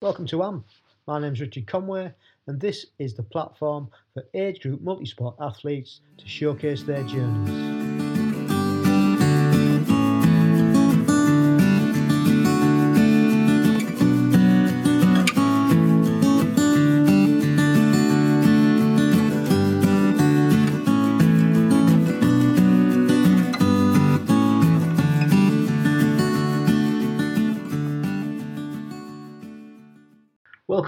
[0.00, 0.64] Welcome to AM.
[1.08, 2.14] My name is Richard Conway,
[2.46, 7.67] and this is the platform for age group multisport athletes to showcase their journeys.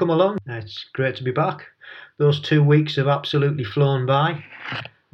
[0.01, 0.39] Welcome along.
[0.47, 1.67] It's great to be back.
[2.17, 4.43] Those two weeks have absolutely flown by.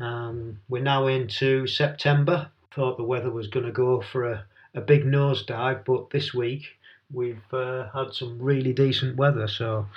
[0.01, 2.49] Um, we're now into September.
[2.73, 4.45] Thought the weather was going to go for a,
[4.77, 6.67] a big nosedive, but this week
[7.13, 9.49] we've uh, had some really decent weather.
[9.49, 9.89] So,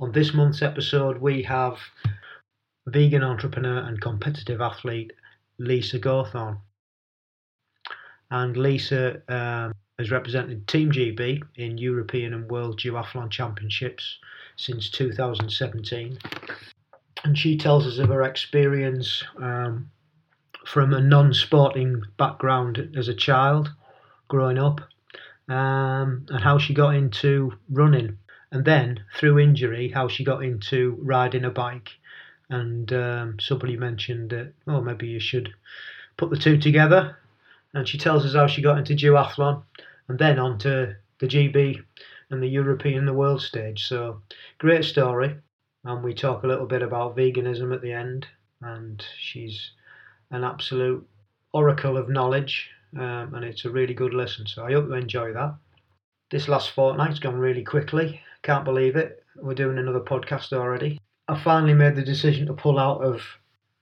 [0.00, 1.78] on this month's episode, we have
[2.88, 5.12] vegan entrepreneur and competitive athlete
[5.60, 6.58] Lisa Gawthorne.
[8.32, 14.18] And Lisa um, has represented Team GB in European and World Duathlon Championships
[14.56, 16.18] since 2017.
[17.24, 19.90] And she tells us of her experience um,
[20.66, 23.72] from a non sporting background as a child
[24.28, 24.80] growing up
[25.48, 28.18] um, and how she got into running.
[28.52, 31.90] And then through injury, how she got into riding a bike.
[32.50, 35.54] And um, somebody mentioned that, oh, maybe you should
[36.16, 37.16] put the two together.
[37.74, 39.62] And she tells us how she got into duathlon
[40.08, 41.82] and then on to the GB
[42.30, 43.86] and the European and the world stage.
[43.86, 44.22] So
[44.58, 45.36] great story.
[45.84, 48.26] And we talk a little bit about veganism at the end.
[48.60, 49.70] And she's
[50.30, 51.06] an absolute
[51.52, 52.68] oracle of knowledge.
[52.96, 54.46] Um, and it's a really good listen.
[54.46, 55.54] So I hope you enjoy that.
[56.30, 58.20] This last fortnight's gone really quickly.
[58.42, 59.22] Can't believe it.
[59.36, 60.98] We're doing another podcast already.
[61.28, 63.22] I finally made the decision to pull out of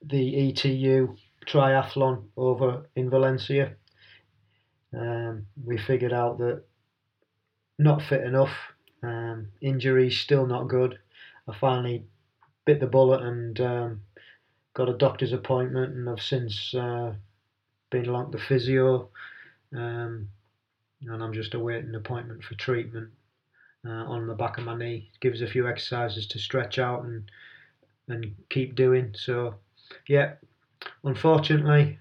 [0.03, 1.15] the ETU
[1.47, 3.75] triathlon over in Valencia
[4.95, 6.63] um, we figured out that
[7.77, 8.53] not fit enough,
[9.03, 10.97] um, injuries still not good.
[11.47, 12.05] I finally
[12.65, 14.01] bit the bullet and um,
[14.73, 17.13] got a doctor's appointment, and I've since uh,
[17.89, 19.09] been along to physio,
[19.75, 20.29] um,
[21.01, 23.09] and I'm just awaiting an appointment for treatment
[23.85, 25.11] uh, on the back of my knee.
[25.19, 27.29] Gives a few exercises to stretch out and
[28.07, 29.13] and keep doing.
[29.17, 29.55] So,
[30.07, 30.33] yeah,
[31.03, 31.99] unfortunately,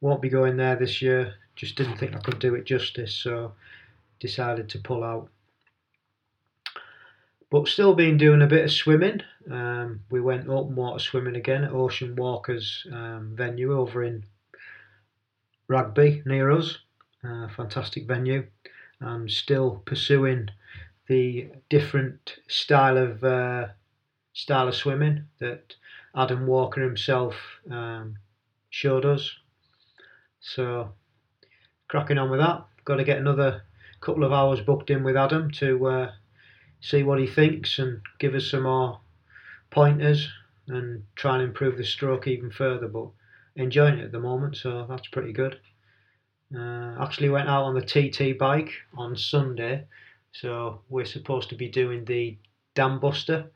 [0.00, 3.52] won't be going there this year just didn't think I could do it justice, so
[4.20, 5.28] decided to pull out.
[7.50, 9.20] But still been doing a bit of swimming.
[9.50, 14.24] Um, we went open water swimming again at Ocean Walkers um, venue over in
[15.68, 16.78] Rugby near us.
[17.22, 18.46] Uh, fantastic venue.
[19.00, 20.48] I'm still pursuing
[21.08, 23.68] the different style of uh,
[24.32, 25.74] style of swimming that
[26.16, 27.34] Adam Walker himself
[27.70, 28.16] um,
[28.70, 29.30] showed us.
[30.40, 30.92] So
[31.92, 32.64] cracking on with that.
[32.86, 33.64] Got to get another
[34.00, 36.12] couple of hours booked in with Adam to uh,
[36.80, 38.98] see what he thinks and give us some more
[39.68, 40.26] pointers
[40.68, 42.88] and try and improve the stroke even further.
[42.88, 43.08] But
[43.56, 45.60] enjoying it at the moment, so that's pretty good.
[46.56, 49.84] Uh, actually went out on the TT bike on Sunday,
[50.32, 52.38] so we're supposed to be doing the
[52.74, 53.50] dam buster.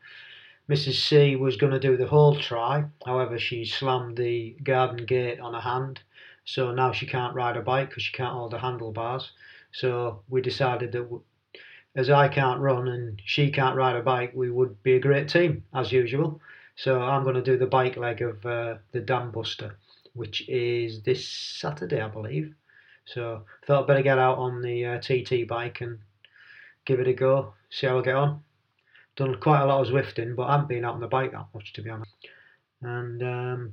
[0.69, 1.09] Mrs.
[1.09, 5.55] C was going to do the whole try, however, she slammed the garden gate on
[5.55, 6.01] her hand
[6.47, 9.33] so now she can't ride a bike because she can't hold the handlebars.
[9.73, 11.21] So we decided that
[11.97, 15.29] as I can't run and she can't ride a bike, we would be a great
[15.29, 16.41] team as usual.
[16.77, 19.77] So I'm going to do the bike leg of uh, the Dam Buster,
[20.15, 22.55] which is this Saturday, I believe.
[23.07, 25.99] So thought I'd better get out on the uh, TT bike and
[26.85, 28.41] give it a go, see how I get on.
[29.17, 31.47] Done quite a lot of Zwifting, but I haven't been out on the bike that
[31.53, 32.13] much to be honest.
[32.83, 33.73] And um,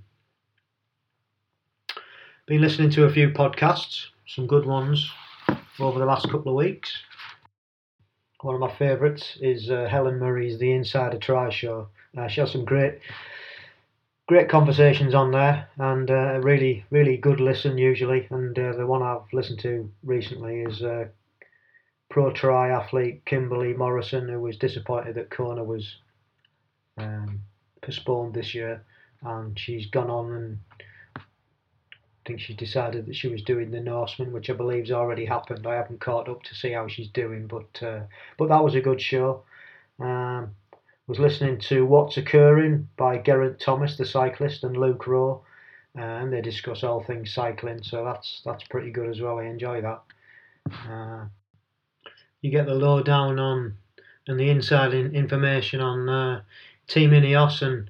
[2.45, 5.09] been listening to a few podcasts, some good ones
[5.79, 6.91] over the last couple of weeks.
[8.41, 11.87] One of my favourites is uh, Helen Murray's The Insider Tri Show.
[12.17, 12.99] Uh, she has some great,
[14.27, 18.27] great conversations on there, and uh, a really, really good listen usually.
[18.29, 21.05] And uh, the one I've listened to recently is uh,
[22.09, 25.95] pro triathlete Kimberley Morrison, who was disappointed that Kona was
[26.97, 27.39] um,
[27.81, 28.83] postponed this year,
[29.21, 30.59] and she's gone on and
[32.23, 35.67] I think she decided that she was doing the Norseman, which I believe's already happened.
[35.67, 38.01] I haven't caught up to see how she's doing, but uh,
[38.37, 39.43] but that was a good show.
[39.99, 40.55] Um,
[41.05, 45.43] was listening to What's Occurring by Geraint Thomas, the cyclist, and Luke Rowe,
[45.97, 47.83] uh, and they discuss all things cycling.
[47.83, 49.39] So that's that's pretty good as well.
[49.39, 50.01] I enjoy that.
[50.89, 51.25] Uh,
[52.41, 53.75] you get the lowdown on
[54.27, 56.41] and the inside information on uh,
[56.87, 57.89] Team Ineos and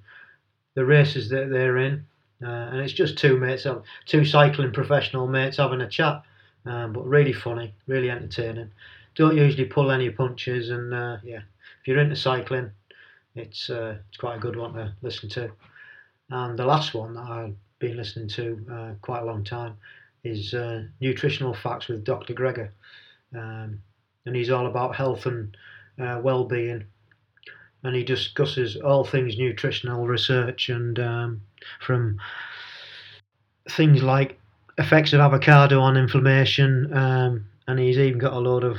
[0.74, 2.08] the races that they're in.
[2.44, 3.66] Uh, and it's just two mates,
[4.06, 6.24] two cycling professional mates having a chat.
[6.66, 8.72] Um, but really funny, really entertaining.
[9.16, 11.42] Don't usually pull any punches, and uh, yeah,
[11.82, 12.72] if you're into cycling,
[13.36, 15.52] it's uh, it's quite a good one to listen to.
[16.30, 19.76] And the last one that I've been listening to uh, quite a long time
[20.24, 22.34] is uh, Nutritional Facts with Dr.
[22.34, 22.70] Greger,
[23.36, 23.80] um,
[24.26, 25.56] and he's all about health and
[26.00, 26.86] uh, well-being,
[27.84, 31.42] and he discusses all things nutritional research and um,
[31.80, 32.20] from
[33.70, 34.40] things like
[34.78, 38.78] effects of avocado on inflammation, um, and he's even got a lot of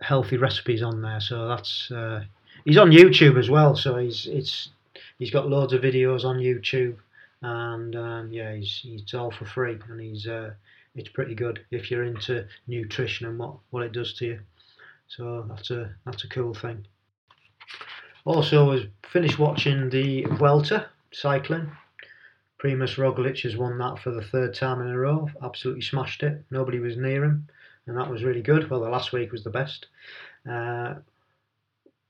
[0.00, 1.20] healthy recipes on there.
[1.20, 2.24] So that's uh,
[2.64, 3.76] he's on YouTube as well.
[3.76, 4.70] So he's it's
[5.18, 6.96] he's got loads of videos on YouTube,
[7.42, 10.52] and um, yeah, he's he's all for free, and he's uh,
[10.94, 14.40] it's pretty good if you're into nutrition and what what it does to you.
[15.08, 16.86] So that's a that's a cool thing.
[18.24, 21.70] Also, was finished watching the Vuelta cycling.
[22.62, 25.28] Primoz Roglic has won that for the third time in a row.
[25.42, 26.44] Absolutely smashed it.
[26.50, 27.48] Nobody was near him,
[27.86, 28.70] and that was really good.
[28.70, 29.86] Well, the last week was the best.
[30.48, 30.94] Uh,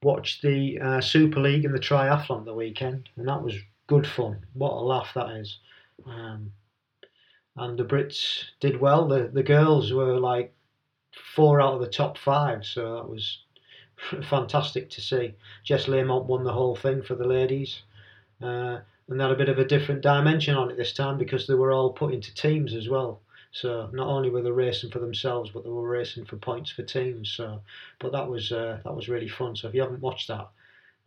[0.02, 3.54] watched the uh, Super League and the triathlon the weekend, and that was
[3.86, 4.44] good fun.
[4.52, 5.58] What a laugh that is.
[6.04, 6.52] Um,
[7.56, 9.08] and the Brits did well.
[9.08, 10.52] The the girls were like
[11.34, 13.38] four out of the top five, so that was
[14.28, 15.34] fantastic to see.
[15.64, 17.80] Jess Learmonth won the whole thing for the ladies.
[18.42, 21.46] Uh, and they had a bit of a different dimension on it this time because
[21.46, 23.20] they were all put into teams as well.
[23.52, 26.82] So not only were they racing for themselves, but they were racing for points for
[26.82, 27.30] teams.
[27.36, 27.60] So,
[27.98, 29.56] but that was uh, that was really fun.
[29.56, 30.48] So if you haven't watched that,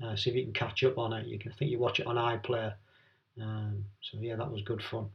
[0.03, 1.25] uh, see if you can catch up on it.
[1.25, 2.75] You can I think you watch it on iPlayer.
[3.41, 5.07] Um, so yeah, that was good fun.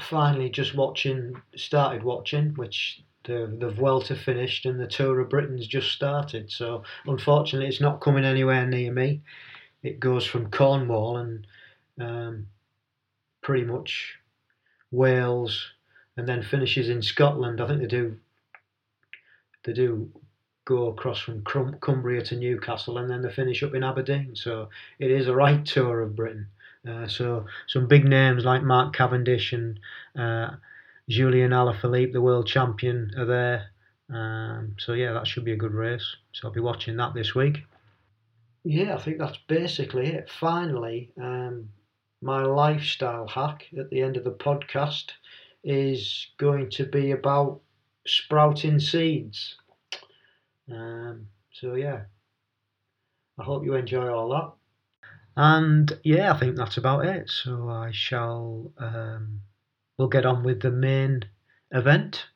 [0.00, 5.68] Finally, just watching, started watching, which the the Vuelta finished and the Tour of Britain's
[5.68, 6.50] just started.
[6.50, 9.22] So unfortunately, it's not coming anywhere near me
[9.82, 11.46] it goes from Cornwall and
[12.00, 12.46] um,
[13.42, 14.16] pretty much
[14.90, 15.72] Wales,
[16.16, 17.60] and then finishes in Scotland.
[17.60, 18.16] I think they do.
[19.64, 20.10] They do
[20.64, 24.36] go across from Cumbria to Newcastle, and then they finish up in Aberdeen.
[24.36, 24.68] So
[24.98, 26.46] it is a right tour of Britain.
[26.88, 29.78] Uh, so some big names like Mark Cavendish and
[30.16, 30.50] uh,
[31.08, 33.70] Julian Alaphilippe, the world champion, are there.
[34.12, 36.16] Um, so yeah, that should be a good race.
[36.32, 37.58] So I'll be watching that this week
[38.64, 40.30] yeah, I think that's basically it.
[40.30, 41.68] Finally, um,
[42.20, 45.10] my lifestyle hack at the end of the podcast
[45.64, 47.60] is going to be about
[48.06, 49.56] sprouting seeds.
[50.70, 52.02] Um, so, yeah,
[53.38, 54.52] I hope you enjoy all that.
[55.36, 57.30] And yeah, I think that's about it.
[57.30, 59.40] So, I shall, um,
[59.98, 61.24] we'll get on with the main
[61.72, 62.26] event,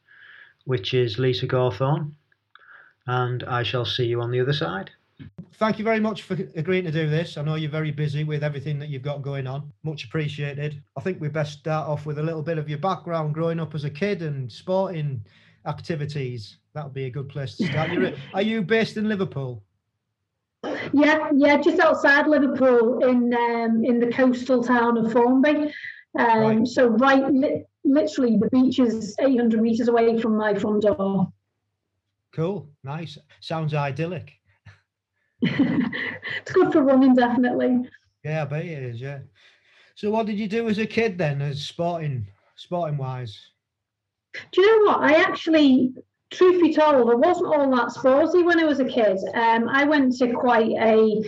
[0.64, 2.16] which is Lisa Gawthorne,
[3.06, 4.90] and I shall see you on the other side
[5.54, 7.36] thank you very much for agreeing to do this.
[7.36, 9.72] I know you're very busy with everything that you've got going on.
[9.82, 10.82] Much appreciated.
[10.96, 13.74] I think we best start off with a little bit of your background growing up
[13.74, 15.24] as a kid and sporting
[15.66, 16.58] activities.
[16.74, 17.90] That would be a good place to start.
[17.90, 19.62] You're, are you based in Liverpool?
[20.92, 25.72] Yeah, yeah, just outside Liverpool in um, in the coastal town of Formby.
[26.18, 26.66] Um, right.
[26.66, 31.32] So right, li- literally, the beach is 800 meters away from my front door.
[32.32, 33.18] Cool, nice.
[33.40, 34.32] Sounds idyllic.
[35.46, 37.88] It's good for running, definitely.
[38.24, 39.00] Yeah, I bet it is.
[39.00, 39.20] Yeah.
[39.94, 42.26] So, what did you do as a kid then, as sporting,
[42.56, 43.38] sporting wise?
[44.52, 45.02] Do you know what?
[45.02, 45.94] I actually,
[46.30, 49.18] truth be told, I wasn't all that sporty when I was a kid.
[49.34, 51.22] Um, I went to quite a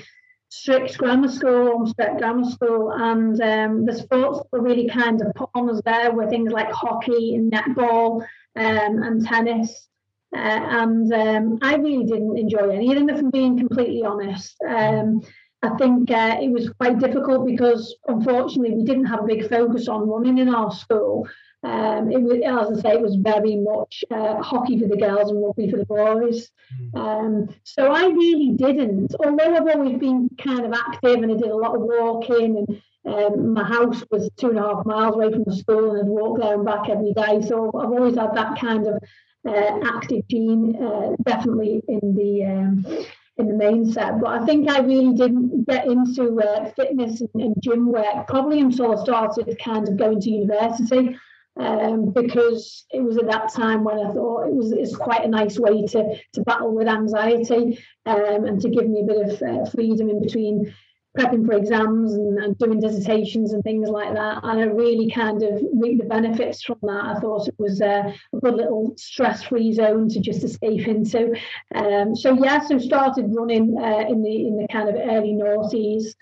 [0.50, 5.50] strict grammar school, Ormskirk Grammar School, and um, the sports were really kind of put
[5.54, 8.22] on us there were things like hockey and netball
[8.56, 9.87] um, and tennis.
[10.34, 14.56] Uh, and um, I really didn't enjoy any of them, if I'm being completely honest.
[14.66, 15.22] Um,
[15.62, 19.88] I think uh, it was quite difficult because, unfortunately, we didn't have a big focus
[19.88, 21.26] on running in our school.
[21.64, 25.30] Um, it was, as I say, it was very much uh, hockey for the girls
[25.30, 26.48] and rugby for the boys.
[26.92, 27.00] Hmm.
[27.00, 31.50] Um, so I really didn't, although I've always been kind of active and I did
[31.50, 32.82] a lot of walking and
[33.12, 36.06] um, my house was two and a half miles away from the school and I'd
[36.06, 37.42] walk there and back every day.
[37.42, 39.02] So I've always had that kind of
[39.84, 43.06] active gene uh, definitely in the um,
[43.38, 44.20] in the main set.
[44.20, 48.60] But I think I really didn't get into uh, fitness and, and, gym work probably
[48.60, 51.16] until I started kind of going to university.
[51.56, 55.28] Um, because it was at that time when I thought it was it's quite a
[55.28, 59.42] nice way to to battle with anxiety um, and to give me a bit of
[59.42, 60.72] uh, freedom in between
[61.16, 64.40] prepping for exams and, and, doing dissertations and things like that.
[64.42, 67.16] And I really kind of reaped the benefits from that.
[67.16, 71.34] I thought it was a, a good little stress-free zone to just escape into.
[71.74, 76.14] Um, so yeah, so started running uh, in the in the kind of early noughties.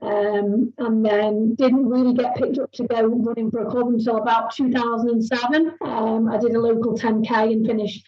[0.00, 4.16] Um, and then didn't really get picked up to go running for a club until
[4.16, 5.74] about 2007.
[5.80, 8.04] Um, I did a local 10k and finished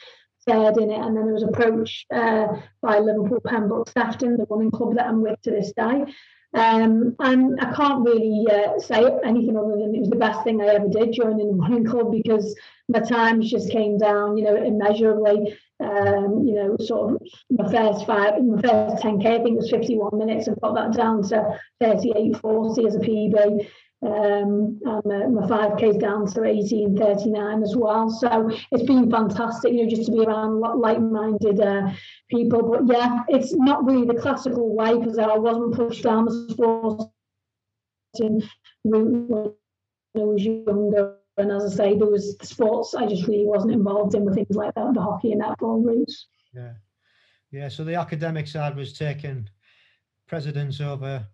[0.46, 2.48] third in it, and then I was approached uh,
[2.82, 6.04] by Liverpool Pembroke Sefton, the running club that I'm with to this day.
[6.54, 10.62] Um, and I can't really uh, say anything other than it was the best thing
[10.62, 12.54] I ever did joining the running club because
[12.88, 15.58] my times just came down, you know, immeasurably.
[15.80, 19.70] Um, you know, sort of my first five, my first 10k, I think it was
[19.70, 20.46] 51 minutes.
[20.48, 23.68] I've got that down to 38.40 as a PB.
[24.04, 28.10] Um, and my 5K is down to 1839 as well.
[28.10, 31.90] So it's been fantastic, you know, just to be around like-minded uh,
[32.30, 32.62] people.
[32.62, 37.10] But yeah, it's not really the classical way because I wasn't pushed down the sports
[38.20, 38.44] route
[38.82, 39.54] when
[40.14, 41.16] I was younger.
[41.38, 44.54] And as I say, there was sports I just really wasn't involved in with things
[44.54, 46.28] like that, the hockey and netball routes.
[46.52, 46.74] Yeah,
[47.50, 47.68] yeah.
[47.68, 49.48] So the academic side was taking
[50.28, 51.26] precedence over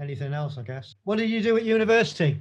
[0.00, 0.94] anything else, I guess.
[1.04, 2.40] What did you do at university?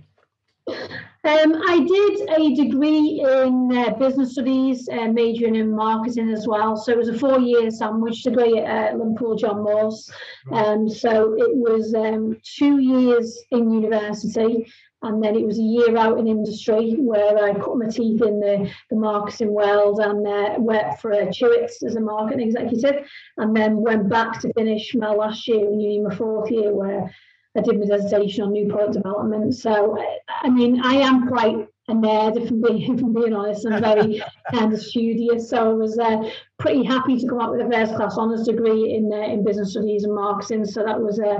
[0.67, 6.75] Um, I did a degree in uh, business studies, uh, majoring in marketing as well.
[6.75, 10.11] So it was a four-year sandwich degree at uh, Liverpool John Moores.
[10.51, 14.71] Um, so it was um, two years in university,
[15.01, 18.39] and then it was a year out in industry where I cut my teeth in
[18.39, 23.07] the, the marketing world and uh, worked for uh, Chewits as a marketing executive,
[23.37, 27.11] and then went back to finish my last year in uni, my fourth year, where
[27.57, 29.55] I did my dissertation on new product development.
[29.55, 29.97] So,
[30.29, 33.79] I mean, I am quite a nerd, if I'm being, if I'm being honest, and
[33.79, 34.21] very
[34.51, 35.49] kind of studious.
[35.49, 38.95] So I was uh, pretty happy to come up with a first class honours degree
[38.95, 40.65] in uh, in business studies and marketing.
[40.65, 41.39] So that was a,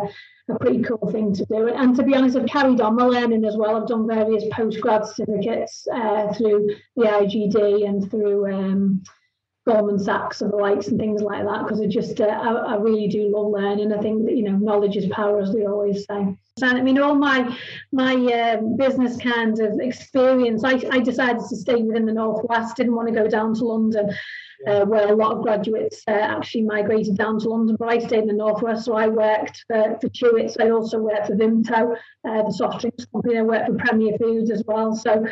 [0.50, 1.70] a pretty cool thing to do.
[1.70, 3.76] And to be honest, I've carried on my learning as well.
[3.76, 9.04] I've done various postgrad certificates uh, through the IGD and through um,
[9.66, 12.76] Goldman Sachs and the likes and things like that because I just uh, I, I,
[12.76, 13.92] really do love learning.
[13.92, 16.16] I think that you know knowledge is power, as they always say.
[16.18, 17.58] And I mean, all my
[17.92, 22.78] my uh, business kind of experience, I, I decided to stay within the northwest.
[22.78, 24.12] Didn't want to go down to London,
[24.68, 27.76] uh, where a lot of graduates uh, actually migrated down to London.
[27.80, 30.58] But I stayed in the northwest, so I worked for, for Chewits.
[30.60, 31.96] I also worked for Vimto,
[32.28, 33.40] uh, the soft drinks company.
[33.40, 34.96] I worked for Premier Foods as well.
[34.96, 35.26] So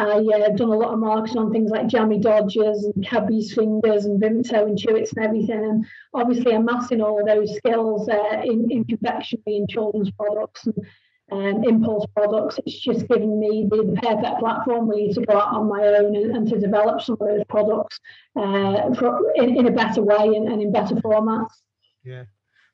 [0.00, 4.06] I uh, done a lot of marketing on things like Jammy Dodgers and Cadbury's Fingers
[4.06, 5.64] and Vimto and Chewits and everything.
[5.64, 10.66] And obviously, amassing all of those skills uh, in, in confectionery and children's products
[11.30, 15.34] and um, impulse products, it's just given me the, the, perfect platform really to go
[15.34, 18.00] out on my own and, and to develop some of those products
[18.36, 21.52] uh, for, in, in a better way and, and in better formats.
[22.04, 22.24] Yeah.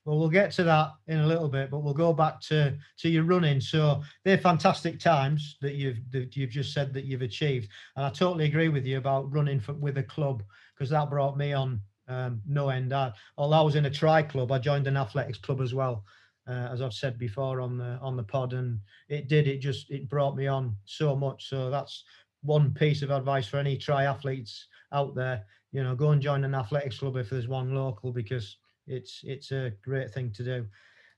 [0.06, 3.08] Well, we'll get to that in a little bit, but we'll go back to to
[3.08, 3.60] your running.
[3.60, 8.10] So they're fantastic times that you've that you've just said that you've achieved, and I
[8.10, 10.44] totally agree with you about running for, with a club
[10.74, 12.92] because that brought me on um, no end.
[12.92, 16.04] I, although I was in a tri club, I joined an athletics club as well,
[16.46, 19.90] uh, as I've said before on the on the pod, and it did it just
[19.90, 21.48] it brought me on so much.
[21.48, 22.04] So that's
[22.42, 25.44] one piece of advice for any triathletes out there.
[25.72, 28.56] You know, go and join an athletics club if there's one local because
[28.86, 30.66] it's it's a great thing to do.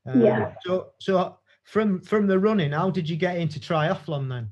[0.07, 0.55] Um, yeah.
[0.65, 4.51] So so from from the running, how did you get into triathlon then?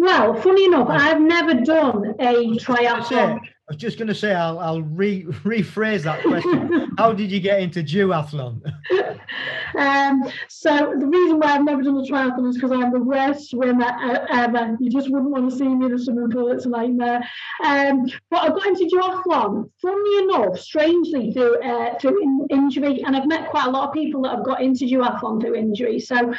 [0.00, 3.38] Well, funny enough, I've never done a triathlon.
[3.66, 6.90] I was just going to say, I'll, I'll re, rephrase that question.
[6.98, 8.60] How did you get into duathlon?
[9.78, 13.48] um, so the reason why I've never done a triathlon is because I'm the worst
[13.48, 13.90] swimmer
[14.30, 14.76] ever.
[14.80, 16.52] You just wouldn't want to see me in a swimming pool.
[16.52, 17.26] It's a nightmare.
[17.64, 23.16] Um, but I got into duathlon, funnily enough, strangely through uh, through in, injury, and
[23.16, 26.00] I've met quite a lot of people that have got into duathlon through injury.
[26.00, 26.34] So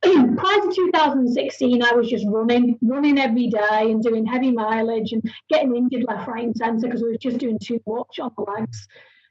[0.02, 5.22] prior to 2016, I was just running, running every day and doing heavy mileage and
[5.50, 8.44] getting injured left, right, and centre because I was just doing too much on the
[8.44, 8.86] legs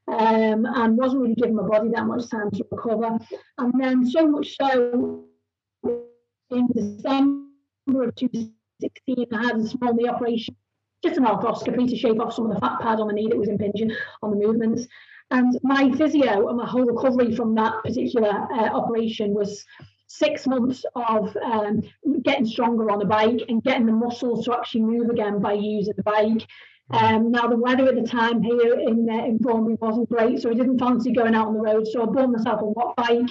[0.08, 3.18] um, and wasn't really giving my body that much time to recover.
[3.58, 5.26] And then, so much so,
[6.52, 10.56] in December of 2016, I had a small knee operation,
[11.04, 13.38] just an arthroscopy to shave off some of the fat pad on the knee that
[13.38, 14.86] was impinging on the movements.
[15.32, 19.66] And my physio and my whole recovery from that particular uh, operation was
[20.08, 21.84] six months of um,
[22.24, 25.94] getting stronger on a bike and getting the muscles to actually move again by using
[25.96, 26.48] the bike.
[26.90, 30.50] Um, now the weather at the time here in uh, in Formby wasn't great, so
[30.50, 31.86] I didn't fancy going out on the road.
[31.86, 33.30] So I bought myself a Wattbike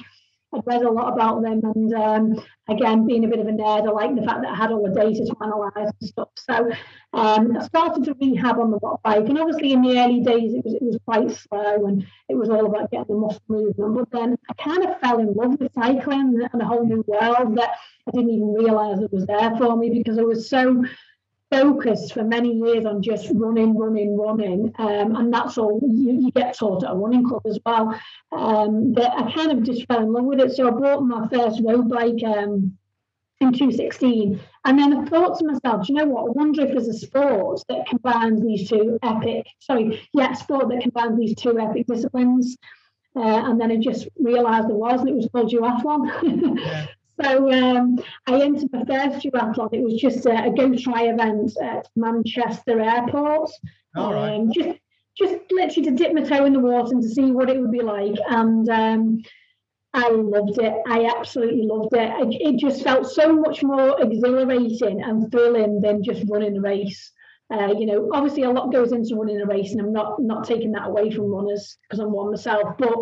[0.55, 3.89] I'd read a lot about them, and um, again, being a bit of a nerd,
[3.89, 6.29] I like the fact that I had all the data to analyse and stuff.
[6.37, 6.71] So
[7.13, 10.65] um, I started to rehab on the Wattbike, and obviously in the early days it
[10.65, 13.95] was it was quite slow, and it was all about getting the muscle movement.
[13.97, 17.57] But then I kind of fell in love with cycling and a whole new world
[17.57, 17.77] that
[18.07, 20.85] I didn't even realise it was there for me because I was so
[21.51, 26.31] focused for many years on just running, running, running, um, and that's all you, you,
[26.33, 27.99] get taught at a running club as well.
[28.33, 30.53] Um, that I kind of just fell in love with it.
[30.53, 32.77] So I bought my first road bike um,
[33.41, 36.29] in 2016, And then I thought to myself, you know what?
[36.29, 40.83] I wonder if there's a sport that combines these two epic, sorry, yeah, sport that
[40.83, 42.57] combines these two epic disciplines.
[43.15, 46.59] Uh, and then I just realised there was, and it was called duathlon.
[46.59, 46.87] Yeah.
[47.21, 49.73] So um, I entered my first duathlon.
[49.73, 53.51] It was just a, a go try event at Manchester Airport.
[53.97, 54.35] All right.
[54.35, 54.79] Um, just,
[55.17, 57.73] just literally to dip my toe in the water and to see what it would
[57.73, 58.17] be like.
[58.29, 59.23] And um,
[59.95, 60.75] I loved it.
[60.87, 62.11] I absolutely loved it.
[62.21, 62.55] it.
[62.55, 67.13] It just felt so much more exhilarating and thrilling than just running a race.
[67.49, 70.47] Uh, you know, obviously a lot goes into running a race, and I'm not not
[70.47, 72.77] taking that away from runners because I'm one myself.
[72.77, 72.95] But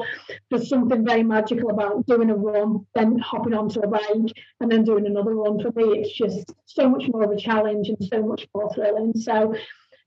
[0.51, 4.85] there's something very magical about doing a run, then hopping onto a bike, and then
[4.85, 5.61] doing another run.
[5.61, 9.15] For me, it's just so much more of a challenge and so much more thrilling.
[9.17, 9.55] So,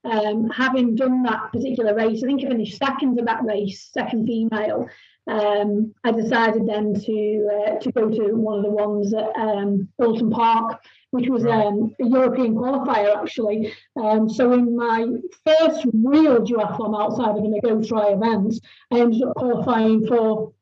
[0.04, 4.28] um, having done that particular race, I think I finished second in that race, second
[4.28, 4.88] female,
[5.28, 9.90] um, I decided then to uh, to go to one of the ones at um,
[10.00, 13.74] Oulton Park, which was um, a European qualifier actually.
[13.96, 15.06] Um, so in my
[15.46, 18.56] first real duathlon outside of an go try event,
[18.92, 20.54] I ended up qualifying for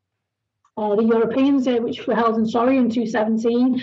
[0.76, 3.82] uh, the Europeans, uh, which were held in Soria in 2017.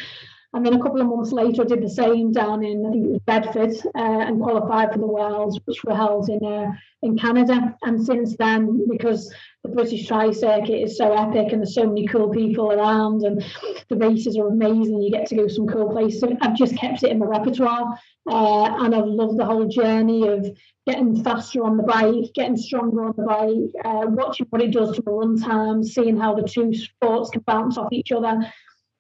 [0.56, 3.06] And then a couple of months later, I did the same down in I think
[3.06, 7.18] it was Bedford uh, and qualified for the Worlds, which were held in uh, in
[7.18, 7.76] Canada.
[7.82, 9.34] And since then, because
[9.64, 13.44] the British Tri Circuit is so epic and there's so many cool people around and
[13.90, 16.24] the races are amazing, you get to go some cool places.
[16.42, 17.98] I've just kept it in my repertoire,
[18.30, 20.46] uh, and I've loved the whole journey of
[20.86, 24.96] getting faster on the bike, getting stronger on the bike, uh, watching what it does
[24.96, 28.40] to the run time, seeing how the two sports can bounce off each other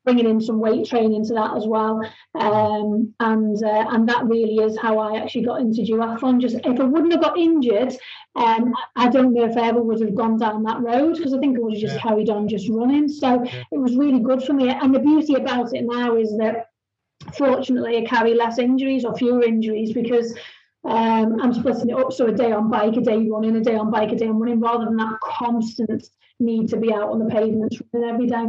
[0.03, 2.01] bringing in some weight training to that as well.
[2.35, 6.41] Um, and uh, and that really is how I actually got into duathlon.
[6.41, 7.95] Just if I wouldn't have got injured,
[8.35, 11.39] um, I don't know if I ever would have gone down that road because I
[11.39, 12.01] think I would have just yeah.
[12.01, 13.07] carried on just running.
[13.07, 13.63] So yeah.
[13.71, 14.69] it was really good for me.
[14.69, 16.69] And the beauty about it now is that
[17.37, 20.35] fortunately I carry less injuries or fewer injuries because
[20.83, 22.11] um, I'm splitting it up.
[22.11, 24.39] So a day on bike, a day running, a day on bike, a day on
[24.39, 28.45] running, rather than that constant need to be out on the pavements running every day.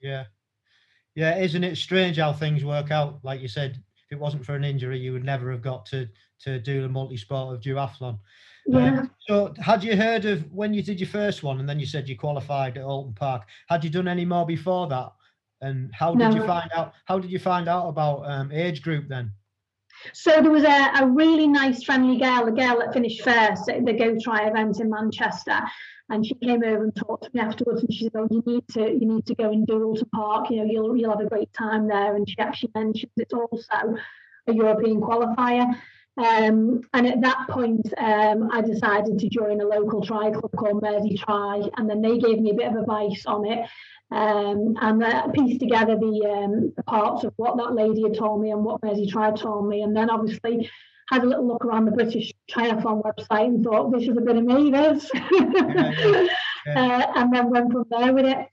[0.00, 0.24] Yeah,
[1.14, 3.20] yeah, isn't it strange how things work out?
[3.22, 6.08] Like you said, if it wasn't for an injury, you would never have got to
[6.40, 8.18] to do the multi-sport of duathlon.
[8.66, 8.98] Yeah.
[8.98, 11.86] Um, so, had you heard of when you did your first one, and then you
[11.86, 13.42] said you qualified at Oulton Park?
[13.68, 15.12] Had you done any more before that?
[15.60, 16.34] And how did no.
[16.34, 16.92] you find out?
[17.04, 19.32] How did you find out about um, age group then?
[20.12, 23.84] So there was a, a really nice, friendly girl, a girl that finished first at
[23.84, 25.60] the Go Try event in Manchester,
[26.10, 28.68] and she came over and talked to me afterwards and she said, Oh, you need
[28.72, 31.28] to you need to go and do Oulton Park, you know, you'll you'll have a
[31.28, 32.14] great time there.
[32.14, 33.96] And she actually mentioned it's also
[34.46, 35.74] a European qualifier.
[36.16, 40.80] Um, and at that point, um, I decided to join a local tri club called
[40.80, 43.68] Mersey Tri, and then they gave me a bit of advice on it.
[44.12, 48.40] Um, and I pieced together the, um, the parts of what that lady had told
[48.40, 49.82] me and what Mersey Tri told me.
[49.82, 50.70] And then obviously
[51.08, 54.36] had a little look around the British Triathlon website and thought, this is a bit
[54.36, 55.10] of me, this.
[55.14, 56.28] Yeah, yeah,
[56.66, 56.76] yeah.
[56.76, 58.46] uh, and then went from there with it.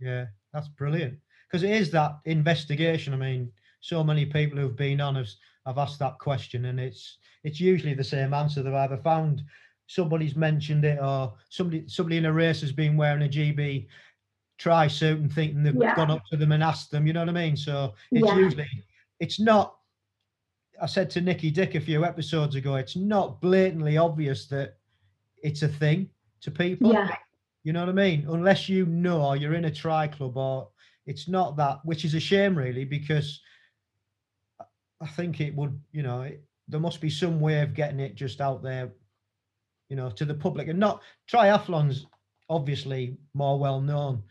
[0.00, 1.18] Yeah, that's brilliant.
[1.50, 3.14] Because it is that investigation.
[3.14, 5.28] I mean, so many people who've been on have,
[5.66, 8.62] have asked that question, and it's it's usually the same answer.
[8.62, 9.42] They've either found
[9.86, 13.86] somebody's mentioned it or somebody somebody in a race has been wearing a GB
[14.58, 17.28] tri suit and thinking they've gone up to them and asked them, you know what
[17.28, 17.56] I mean?
[17.56, 18.68] So it's usually
[19.20, 19.77] it's not
[20.80, 24.76] I said to Nikki Dick a few episodes ago, it's not blatantly obvious that
[25.42, 26.08] it's a thing
[26.40, 26.92] to people.
[26.92, 27.14] Yeah.
[27.64, 28.26] You know what I mean?
[28.28, 30.68] Unless you know or you're in a tri club or
[31.06, 33.40] it's not that, which is a shame really, because
[35.00, 38.14] I think it would, you know, it, there must be some way of getting it
[38.14, 38.90] just out there,
[39.88, 42.04] you know, to the public and not triathlons
[42.50, 44.22] obviously more well known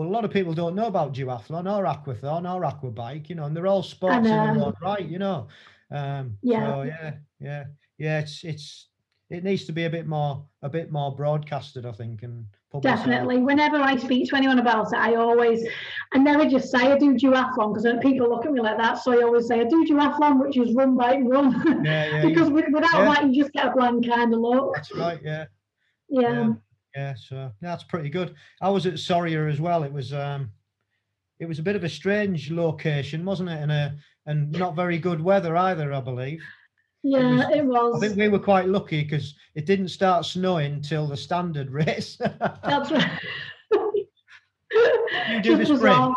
[0.00, 3.44] but a lot of people don't know about duathlon or aquathon or aquabike, you know,
[3.44, 5.46] and they're all sports in their own right, you know.
[5.90, 6.70] Um, yeah.
[6.70, 7.64] So yeah, yeah,
[7.98, 8.20] yeah.
[8.20, 8.88] It's it's
[9.28, 12.46] it needs to be a bit more a bit more broadcasted, I think, and
[12.80, 13.40] definitely.
[13.40, 15.68] Whenever I speak to anyone about it, I always
[16.14, 18.94] I never just say I do duathlon because people look at me like that.
[18.94, 21.84] So I always say I do duathlon, which is run bike run.
[21.84, 22.24] Yeah, yeah.
[22.26, 23.04] because without yeah.
[23.04, 24.76] that, you just get a blank kind of look.
[24.76, 25.20] That's right.
[25.22, 25.44] Yeah.
[26.08, 26.20] Yeah.
[26.30, 26.52] yeah.
[26.96, 28.34] Yeah, so that's pretty good.
[28.60, 29.84] I was at Soria as well.
[29.84, 30.50] It was um,
[31.38, 33.60] it was a bit of a strange location, wasn't it?
[33.60, 36.42] And a and not very good weather either, I believe.
[37.02, 37.56] Yeah, it was.
[37.56, 38.02] It was.
[38.02, 42.16] I think we were quite lucky because it didn't start snowing till the standard race.
[42.20, 43.10] that's right.
[43.72, 46.14] you did the sprint.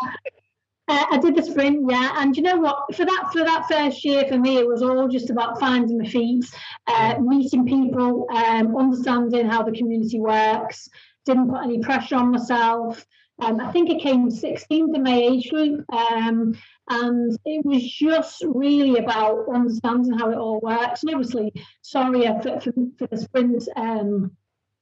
[0.86, 2.94] Uh, I did the sprint, yeah, and you know what?
[2.94, 6.04] For that for that first year, for me, it was all just about finding my
[6.04, 6.44] feet,
[6.86, 10.88] uh, meeting people, um, understanding how the community works,
[11.24, 13.06] didn't put any pressure on myself.
[13.40, 16.54] Um, I think I came 16th in my age group, um,
[16.90, 21.02] and it was just really about understanding how it all works.
[21.02, 24.36] And obviously, sorry for, for, for the sprint um,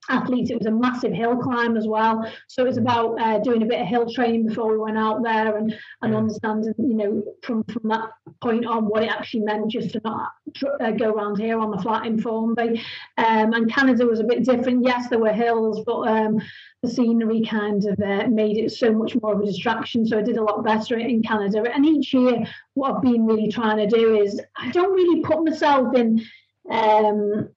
[0.09, 0.51] athletes.
[0.51, 2.31] It was a massive hill climb as well.
[2.49, 5.23] So it was about uh, doing a bit of hill training before we went out
[5.23, 8.11] there and, and understanding, you know, from, from that
[8.41, 10.33] point on what it actually meant just to not
[10.81, 12.83] uh, go around here on the flat in Formby.
[13.19, 14.85] Um, and Canada was a bit different.
[14.85, 16.41] Yes, there were hills, but um,
[16.83, 20.05] the scenery kind of uh, made it so much more of a distraction.
[20.05, 21.65] So I did a lot better in Canada.
[21.73, 25.45] And each year, what I've been really trying to do is I don't really put
[25.45, 26.25] myself in
[26.71, 27.49] um,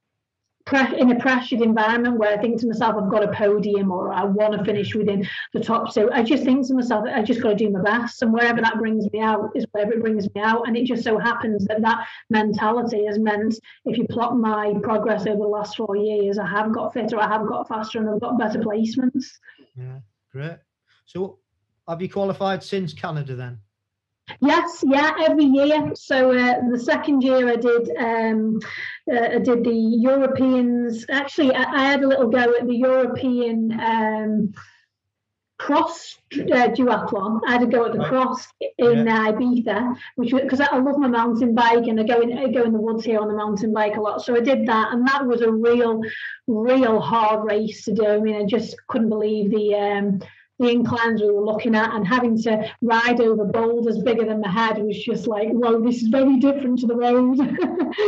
[0.74, 4.24] in a pressured environment where I think to myself, I've got a podium or I
[4.24, 5.92] want to finish within the top.
[5.92, 8.22] So I just think to myself, I just got to do my best.
[8.24, 10.68] And wherever that brings me out is wherever it brings me out.
[10.68, 15.28] And it just so happens that that mentality has meant if you plot my progress
[15.28, 18.22] over the last four years, I have got fitter, I have got faster, and I've
[18.22, 19.26] got better placements.
[19.78, 20.00] Yeah,
[20.32, 20.58] great.
[21.06, 21.38] So
[21.88, 23.60] have you qualified since Canada then?
[24.42, 25.92] Yes, yeah, every year.
[25.96, 28.60] So uh, the second year I did, um,
[29.12, 31.06] uh, I did the Europeans.
[31.10, 34.54] Actually, I, I, had a little go at the European um,
[35.58, 37.40] cross uh, duathlon.
[37.48, 38.10] I had to go at the right.
[38.10, 39.28] cross in yeah.
[39.28, 42.64] uh, Ibiza, which because I love my mountain bike and I go in I go
[42.64, 44.22] in the woods here on the mountain bike a lot.
[44.24, 46.02] So I did that, and that was a real,
[46.48, 48.06] real hard race to do.
[48.06, 49.76] I mean, I just couldn't believe the.
[49.76, 50.22] Um,
[50.60, 54.50] the inclines we were looking at and having to ride over boulders bigger than my
[54.50, 57.38] head was just like, whoa, this is very different to the road.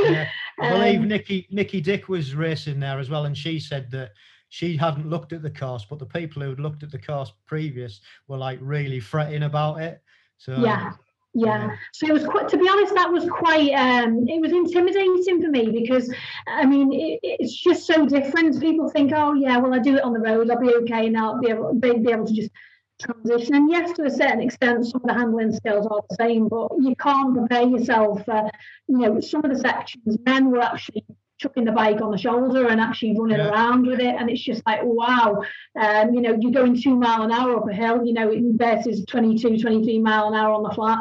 [0.10, 0.30] yeah.
[0.60, 4.14] I believe um, Nikki Nikki Dick was racing there as well, and she said that
[4.50, 7.32] she hadn't looked at the course, but the people who had looked at the course
[7.46, 10.02] previous were like really fretting about it.
[10.38, 10.94] So yeah,
[11.38, 11.76] yeah.
[11.94, 15.50] So it was quite to be honest that was quite um it was intimidating for
[15.50, 16.12] me because
[16.48, 18.60] i mean it, it's just so different.
[18.60, 21.34] People think oh yeah well i do it on the road i'll be okay now
[21.34, 22.52] i'll be able, be, be able to just
[23.00, 23.56] transition.
[23.56, 26.70] And yes to a certain extent some of the handling skills are the same but
[26.80, 28.50] you can't prepare yourself uh,
[28.88, 31.06] you know some of the sections men were actually
[31.38, 33.50] chucking the bike on the shoulder and actually running yeah.
[33.50, 34.16] around with it.
[34.16, 35.44] And it's just like, wow,
[35.80, 39.06] um, you know, you're going two mile an hour up a hill, you know, versus
[39.06, 41.00] 22, 23 mile an hour on the flat.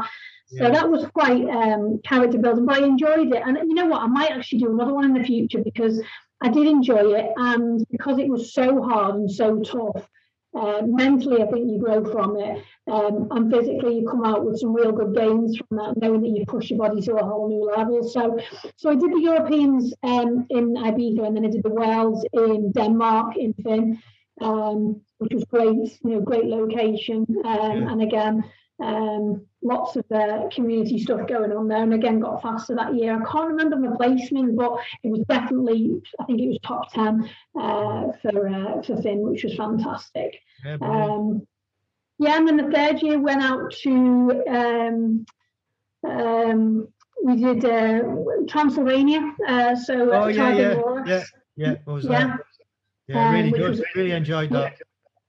[0.48, 0.70] So yeah.
[0.70, 3.42] that was quite um, character building, but I enjoyed it.
[3.44, 4.02] And you know what?
[4.02, 6.00] I might actually do another one in the future because
[6.40, 7.32] I did enjoy it.
[7.36, 10.08] And because it was so hard and so tough,
[10.54, 14.58] uh, mentally, I think you grow from it, um, and physically, you come out with
[14.58, 17.48] some real good gains from that, knowing that you push your body to a whole
[17.48, 18.08] new level.
[18.08, 18.38] So,
[18.76, 22.72] so I did the Europeans um, in Ibiza, and then I did the Worlds in
[22.72, 23.98] Denmark in Fyn,
[24.40, 25.76] um, which was great.
[26.02, 28.44] You know, great location, um, and again,
[28.82, 33.14] um, lots of uh, community stuff going on there, and again got faster that year.
[33.14, 37.28] I can't remember my placement, but it was definitely I think it was top ten
[37.58, 40.40] uh, for uh, for Fyn, which was fantastic.
[40.64, 41.46] Yeah, um,
[42.18, 45.26] yeah, and then the third year went out to um,
[46.06, 46.88] um,
[47.24, 48.02] we did uh,
[48.46, 49.34] Transylvania.
[49.46, 51.24] Uh, so oh yeah, yeah, yeah,
[51.56, 51.74] yeah.
[51.84, 52.26] What was yeah.
[52.26, 52.40] that?
[53.08, 53.70] Yeah, really um, good.
[53.70, 54.76] Was, really enjoyed that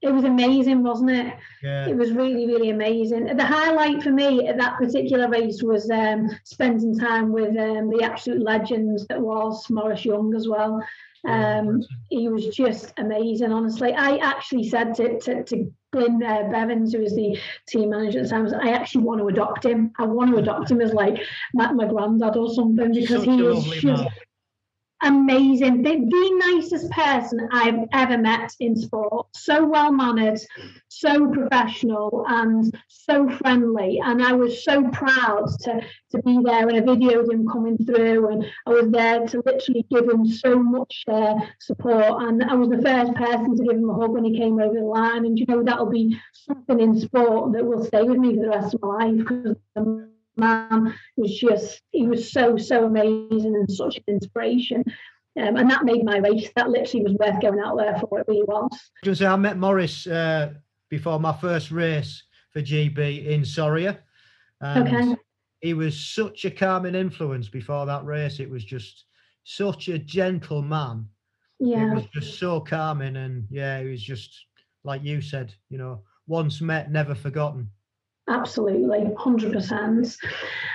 [0.08, 1.34] it was amazing, wasn't it?
[1.62, 1.88] Yeah.
[1.88, 3.26] It was really, really amazing.
[3.36, 8.02] The highlight for me at that particular race was um, spending time with um, the
[8.04, 10.82] absolute legends that was Maurice Young as well.
[11.28, 13.94] Um, he was just amazing, honestly.
[13.94, 18.26] I actually said to, to, to Glyn uh, Bevins, who was the team manager at
[18.26, 19.92] the time, I actually want to adopt him.
[19.98, 21.22] I want to adopt him as like
[21.54, 24.04] my, my granddad or something because Such he is just,
[25.02, 26.08] amazing, the,
[26.38, 29.28] nicest person I've ever met in sport.
[29.34, 30.40] So well mannered,
[30.88, 34.00] so professional, and so friendly.
[34.04, 35.82] And I was so proud to,
[36.12, 38.30] to be there and I videoed him coming through.
[38.30, 42.24] And I was there to literally give him so much uh, support.
[42.24, 44.74] And I was the first person to give him a hug when he came over
[44.74, 45.26] the line.
[45.26, 48.50] And you know, that'll be something in sport that will stay with me for the
[48.50, 49.06] rest of my
[49.76, 50.08] life
[50.38, 54.84] man was just he was so so amazing and such an inspiration.
[55.40, 56.50] Um, and that made my race.
[56.56, 58.72] That literally was worth going out there for it really was.
[59.04, 60.54] Just i met Maurice uh,
[60.90, 64.00] before my first race for gb in soria.
[64.64, 65.16] Okay.
[65.62, 68.40] he was such a calming influence before that race.
[68.40, 69.06] It was just
[69.44, 71.08] such a gentle man.
[71.60, 71.92] Yeah.
[71.92, 74.46] it was just so calming and yeah he was just
[74.84, 77.72] like you said you know once met never forgotten
[78.30, 80.18] Absolutely, hundred percent.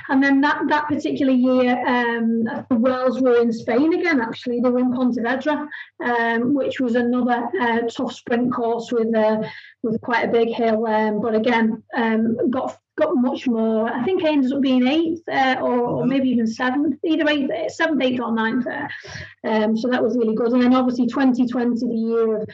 [0.08, 4.22] And then that that particular year, um, the Worlds were in Spain again.
[4.22, 5.68] Actually, they were in Pontevedra,
[6.02, 9.42] um, which was another uh, tough sprint course with uh,
[9.82, 10.86] with quite a big hill.
[10.86, 13.86] Um, but again, um, got got much more.
[13.86, 17.72] I think I ended up being eighth uh, or, or, maybe even seventh, either eighth,
[17.72, 18.90] seventh, eighth, or ninth there.
[19.44, 20.52] Um, so that was really good.
[20.52, 22.48] And then obviously 2020, the year of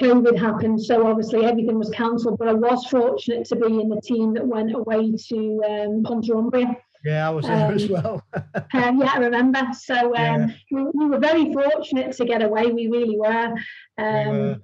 [0.00, 2.38] COVID happened, so obviously everything was cancelled.
[2.38, 6.32] But I was fortunate to be in the team that went away to um, Punta
[6.32, 6.76] Umbría.
[7.04, 8.22] Yeah, I was there um, as well.
[8.34, 8.42] um,
[9.00, 9.62] yeah, I remember.
[9.78, 10.48] So um, yeah.
[10.70, 12.66] we, we, were very fortunate to get away.
[12.66, 13.54] We really were.
[13.98, 14.52] we were.
[14.52, 14.62] Um,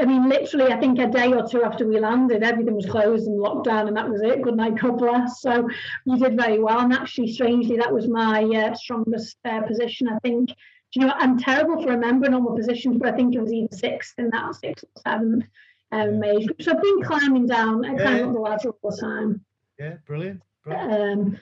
[0.00, 3.26] I mean, literally, I think a day or two after we landed, everything was closed
[3.26, 4.42] and locked down, and that was it.
[4.42, 5.42] Good night, God bless.
[5.42, 5.68] So
[6.06, 10.08] we did very well, and actually, strangely, that was my uh, strongest uh, position.
[10.08, 10.50] I think.
[10.94, 13.74] You know, I'm terrible for remembering all my positions, but I think it was either
[13.76, 15.44] sixth in that, sixth or seventh
[15.92, 16.62] um, age group.
[16.62, 18.04] So I've been climbing down and yeah.
[18.04, 19.44] climbing up the ladder all the time.
[19.78, 20.42] Yeah, brilliant.
[20.64, 20.92] brilliant.
[20.92, 21.38] Um,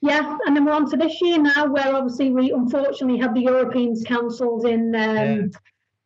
[0.00, 3.42] yeah, and then we're on to this year now, where obviously we unfortunately had the
[3.42, 5.46] Europeans cancelled in um, yeah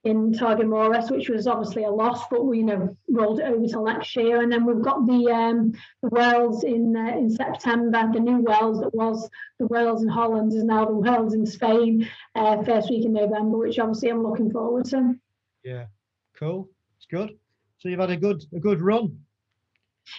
[0.04, 3.66] in Târgu Mureș, which was obviously a loss, but we you know rolled it over
[3.66, 4.40] to next year.
[4.40, 8.80] And then we've got the um, the Worlds in uh, in September, the new Worlds
[8.80, 13.04] that was the Worlds in Holland is now the Worlds in Spain, uh, first week
[13.04, 15.14] in November, which obviously I'm looking forward to.
[15.62, 15.86] Yeah,
[16.34, 16.68] cool.
[16.96, 17.36] It's good.
[17.78, 19.18] So you've had a good a good run.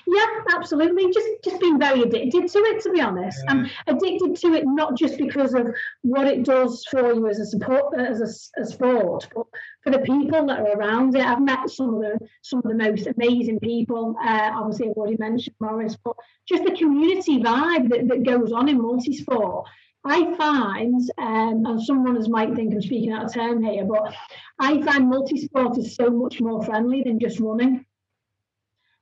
[0.08, 1.12] Yeah, absolutely.
[1.12, 3.40] Just just being very addicted to it, to be honest.
[3.44, 3.52] Yeah.
[3.52, 5.68] I'm addicted to it not just because of
[6.02, 9.46] what it does for you as a support as a, a sport, but
[9.84, 11.26] for the people that are around it.
[11.26, 14.16] I've met some of the some of the most amazing people.
[14.24, 16.16] Uh, obviously, I've already mentioned Maurice, but
[16.48, 19.66] just the community vibe that, that goes on in multisport.
[20.04, 24.12] I find, um, and some runners might think I'm speaking out of turn here, but
[24.60, 27.86] I find multisport is so much more friendly than just running.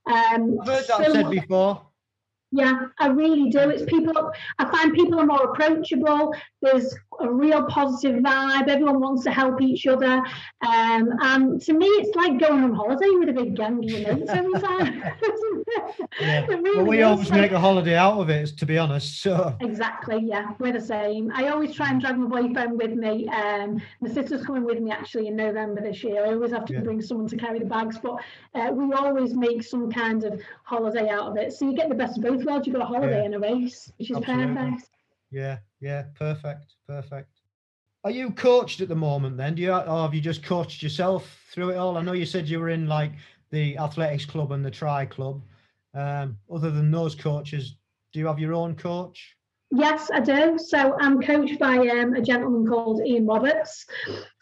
[0.10, 1.82] Um, I've heard that so, said before.
[2.52, 3.60] Yeah, I really do.
[3.70, 6.34] It's people, I find people are more approachable.
[6.62, 8.68] There's a real positive vibe.
[8.68, 10.24] Everyone wants to help each other.
[10.62, 14.16] Um, and to me, it's like going on holiday with a big gang of your
[14.16, 15.04] mates every time.
[16.20, 16.46] yeah.
[16.60, 19.22] Really well, we always make a holiday out of it, to be honest.
[19.22, 21.32] So Exactly, yeah, we're the same.
[21.34, 23.28] I always try and drag my boyfriend with me.
[23.30, 26.26] Um, my sister's coming with me actually in November this year.
[26.26, 26.82] I always have to yeah.
[26.82, 28.16] bring someone to carry the bags, but
[28.56, 31.54] uh, we always make some kind of holiday out of it.
[31.54, 32.68] So you get the best of both worlds.
[32.68, 33.26] You've got a holiday yeah.
[33.26, 34.56] and a race, which is Absolutely.
[34.56, 34.90] perfect.
[35.32, 37.30] Yeah, yeah, perfect, perfect.
[38.04, 39.56] Are you coached at the moment then?
[39.56, 41.98] Do you or have you just coached yourself through it all?
[41.98, 43.12] I know you said you were in like
[43.52, 45.42] the athletics club and the tri club.
[45.94, 47.76] Um, other than those coaches,
[48.14, 49.36] do you have your own coach?
[49.72, 50.58] Yes, I do.
[50.58, 53.86] So I'm coached by um, a gentleman called Ian Roberts.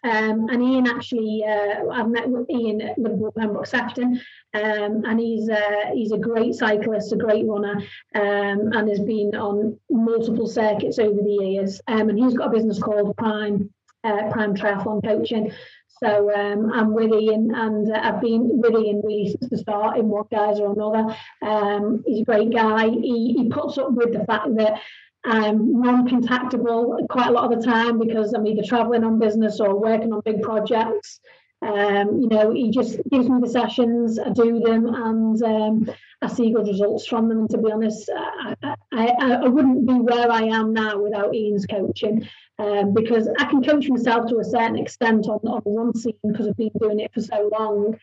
[0.06, 4.22] Um, and Ian actually, uh, I've met with Ian at Liverpool Pembroke Sefton,
[4.54, 7.76] um, and he's uh, he's a great cyclist, a great runner,
[8.16, 11.82] um, and has been on multiple circuits over the years.
[11.88, 13.70] Um, and he's got a business called Prime
[14.06, 15.52] uh, Prime Triathlon Coaching.
[16.00, 19.98] So um, I'm with Ian, and uh, I've been with Ian really since the start
[19.98, 21.14] in one guise or another.
[21.42, 22.90] Um, he's a great guy.
[22.90, 24.80] He, he puts up with the fact that
[25.26, 29.80] I'm non-contactable quite a lot of the time because I'm either traveling on business or
[29.80, 31.20] working on big projects.
[31.62, 35.90] Um, you know, he just gives me the sessions, I do them, and um,
[36.22, 37.40] I see good results from them.
[37.40, 41.66] And to be honest, I, I, I, wouldn't be where I am now without Ian's
[41.66, 46.14] coaching um, because I can coach myself to a certain extent on, on one scene
[46.24, 47.98] because I've been doing it for so long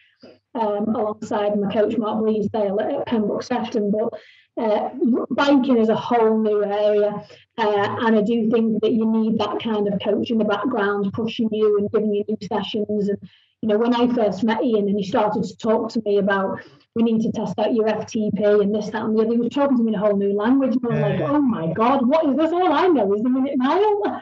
[0.55, 3.93] um, alongside my coach Mark Bleasdale at Pembroke Sefton.
[3.93, 4.19] But
[4.57, 4.91] uh,
[5.31, 7.25] biking is a whole new area,
[7.59, 11.13] uh, and I do think that you need that kind of coach in the background,
[11.13, 13.09] pushing you and giving you new sessions.
[13.09, 13.19] And
[13.63, 16.61] you know, when I first met Ian and he started to talk to me about
[16.95, 19.53] we need to test out your FTP and this, that, and the other, he was
[19.53, 20.77] talking to me in a whole new language.
[20.77, 21.09] And I'm yeah.
[21.09, 22.53] like, oh my god, what is this?
[22.53, 24.21] All I know is the minute mile.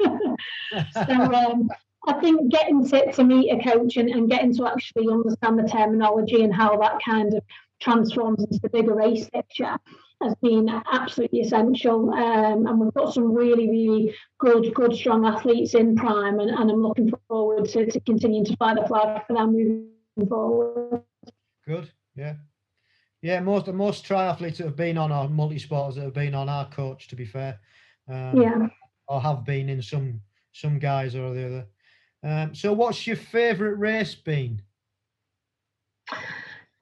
[0.93, 1.01] so.
[1.01, 1.69] Um,
[2.05, 5.69] I think getting to, to meet a coach and, and getting to actually understand the
[5.69, 7.45] terminology and how that kind of
[7.81, 9.77] transforms into the bigger race picture
[10.23, 12.13] has been absolutely essential.
[12.13, 16.71] Um, and we've got some really, really good, good, strong athletes in prime, and, and
[16.71, 21.03] I'm looking forward to, to continuing to fly the flag for them moving forward.
[21.67, 22.35] Good, yeah.
[23.23, 26.69] Yeah, most most triathletes that have been on our multi-sporters that have been on our
[26.71, 27.61] coach, to be fair.
[28.09, 28.67] Um, yeah.
[29.07, 30.21] Or have been in some
[30.53, 31.67] some guise or the other.
[32.25, 34.61] Um, so what's your favourite race been?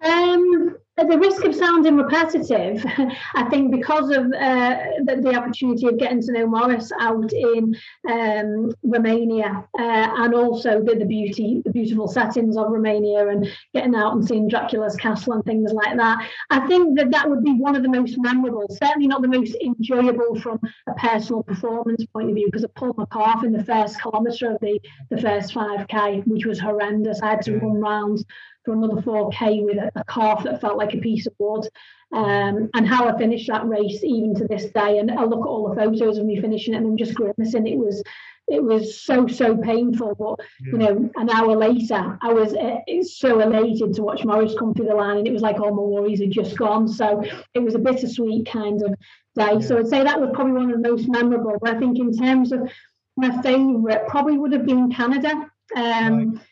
[0.03, 2.85] Um, at the risk of sounding repetitive,
[3.35, 7.75] I think because of uh, the, the, opportunity of getting to know Maurice out in
[8.11, 13.95] um, Romania uh, and also the, the, beauty, the beautiful settings of Romania and getting
[13.95, 17.55] out and seeing Dracula's castle and things like that, I think that that would be
[17.55, 18.67] one of the most memorable.
[18.71, 22.99] Certainly not the most enjoyable from a personal performance point of view because I pulled
[22.99, 27.23] my calf in the first kilometre of the, the first 5k, which was horrendous.
[27.23, 28.25] I had to run round
[28.65, 31.67] for another 4k with a, a calf that felt like a piece of wood.
[32.13, 34.99] Um, and how I finished that race even to this day.
[34.99, 37.67] And I look at all the photos of me finishing it and I'm just grimacing.
[37.67, 38.03] It was
[38.49, 40.15] it was so so painful.
[40.19, 40.73] But yeah.
[40.73, 44.87] you know, an hour later, I was uh, so elated to watch Maurice come through
[44.87, 46.89] the line, and it was like all my worries had just gone.
[46.89, 47.23] So
[47.55, 48.91] it was a bittersweet kind of
[49.37, 49.53] day.
[49.53, 49.61] Yeah.
[49.61, 51.59] So I'd say that was probably one of the most memorable.
[51.61, 52.69] But I think in terms of
[53.17, 55.49] my favourite, probably would have been Canada.
[55.77, 56.45] Um, right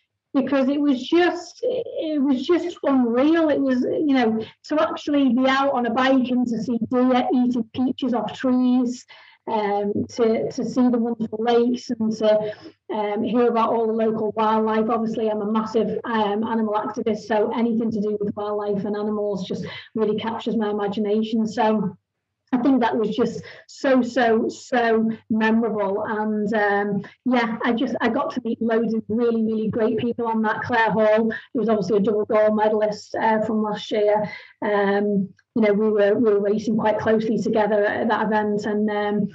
[0.42, 3.48] because it was just it was just unreal.
[3.48, 7.28] It was you know to actually be out on a bike and to see deer
[7.34, 9.04] eating peaches off trees,
[9.50, 12.54] um, to to see the wonderful lakes and to
[12.92, 14.88] um, hear about all the local wildlife.
[14.88, 19.46] Obviously, I'm a massive um, animal activist, so anything to do with wildlife and animals
[19.46, 21.46] just really captures my imagination.
[21.46, 21.97] So
[22.52, 28.08] I think that was just so so so memorable, and um, yeah, I just I
[28.08, 30.62] got to meet loads of really really great people on that.
[30.62, 34.30] Claire Hall, who was obviously a double gold medalist uh, from last year.
[34.62, 38.88] Um, you know, we were we were racing quite closely together at that event, and
[38.90, 39.28] um,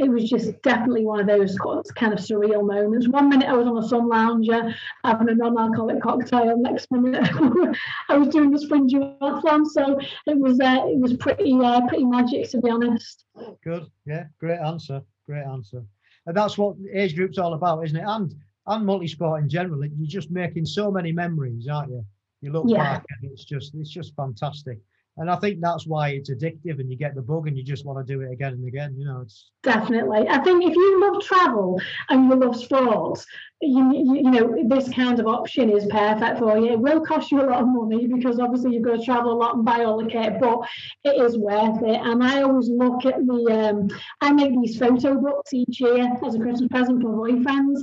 [0.00, 1.56] it was just definitely one of those
[1.94, 3.08] kind of surreal moments.
[3.08, 6.48] One minute I was on a sun lounger having a non-alcoholic cocktail.
[6.48, 7.28] And next minute
[8.08, 9.66] I was doing the sprint duathlon.
[9.66, 13.26] So it was uh, it was pretty uh, pretty magic to be honest.
[13.62, 15.82] Good, yeah, great answer, great answer.
[16.26, 18.04] And that's what age group's all about, isn't it?
[18.06, 18.34] And
[18.66, 19.84] and multi-sport in general.
[19.84, 22.04] You're just making so many memories, aren't you?
[22.40, 22.94] You look yeah.
[22.94, 24.78] back and it's just it's just fantastic
[25.20, 27.84] and I think that's why it's addictive, and you get the bug, and you just
[27.84, 28.94] want to do it again and again.
[28.96, 30.26] You know, it's definitely.
[30.26, 31.78] I think if you love travel
[32.08, 33.26] and you love sports,
[33.60, 36.72] you, you, you know this kind of option is perfect for you.
[36.72, 39.36] It will cost you a lot of money because obviously you've got to travel a
[39.36, 40.60] lot and buy all the kit, but
[41.04, 42.00] it is worth it.
[42.02, 43.68] And I always look at the.
[43.70, 47.82] Um, I make these photo books each year as a Christmas present for boyfriends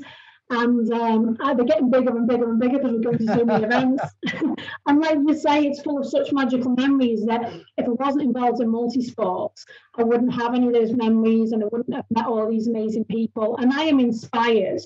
[0.49, 3.65] and um, they're getting bigger and bigger and bigger because we're going to so many
[3.65, 4.03] events.
[4.87, 8.61] and like you say, it's full of such magical memories that if I wasn't involved
[8.61, 9.65] in multi sports,
[9.97, 13.05] I wouldn't have any of those memories and I wouldn't have met all these amazing
[13.05, 13.57] people.
[13.57, 14.81] And I am inspired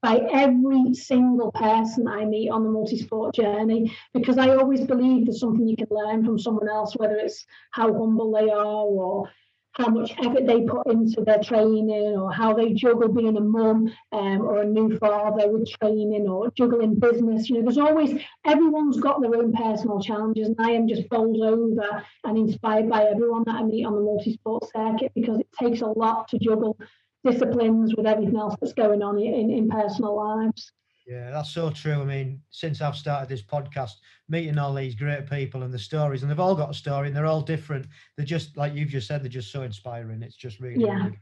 [0.00, 5.26] by every single person I meet on the multi sport journey because I always believe
[5.26, 9.30] there's something you can learn from someone else, whether it's how humble they are or
[9.72, 13.90] how much effort they put into their training or how they juggle being a mum
[14.12, 17.48] um, or a new father with training or juggling business.
[17.48, 20.48] You know, there's always, everyone's got their own personal challenges.
[20.48, 24.02] And I am just bowled over and inspired by everyone that I meet on the
[24.02, 26.76] multi sport circuit because it takes a lot to juggle
[27.24, 30.70] disciplines with everything else that's going on in, in personal lives.
[31.06, 32.00] Yeah, that's so true.
[32.00, 33.92] I mean, since I've started this podcast,
[34.28, 37.16] meeting all these great people and the stories, and they've all got a story and
[37.16, 37.86] they're all different.
[38.16, 40.22] They're just like you've just said, they're just so inspiring.
[40.22, 41.04] It's just really, yeah.
[41.04, 41.18] Really,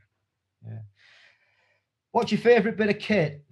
[0.66, 0.78] yeah.
[2.12, 3.42] What's your favourite bit of kit?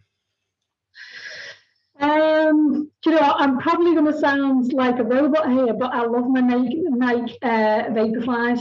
[2.00, 6.28] Um, you know, I'm probably going to sound like a robot here, but I love
[6.28, 8.60] my Nike, Nike uh, Vaporflies.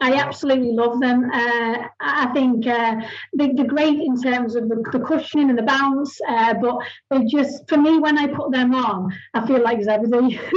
[0.00, 1.30] I absolutely love them.
[1.32, 3.00] Uh, I think uh,
[3.36, 6.78] they, are great in terms of the, the cushioning and the bounce, uh, but
[7.10, 10.40] they just, for me, when I put them on, I feel like Zebedee.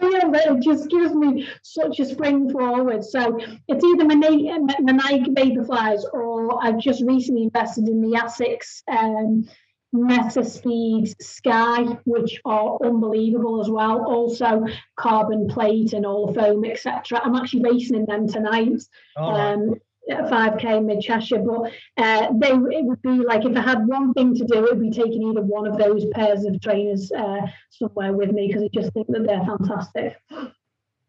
[0.00, 3.04] it just gives me such a spring forward.
[3.04, 8.82] So it's either my Nike Vaporflies or I've just recently invested in the Asics.
[8.88, 9.48] Um,
[9.94, 14.04] Metaspeed Sky, which are unbelievable as well.
[14.04, 17.20] Also, carbon plate and all foam, etc.
[17.22, 18.82] I'm actually racing in them tonight.
[19.16, 19.74] Oh, um,
[20.10, 24.34] 5k mid Cheshire, but uh, they it would be like if I had one thing
[24.36, 28.12] to do, it would be taking either one of those pairs of trainers uh, somewhere
[28.12, 30.16] with me because I just think that they're fantastic.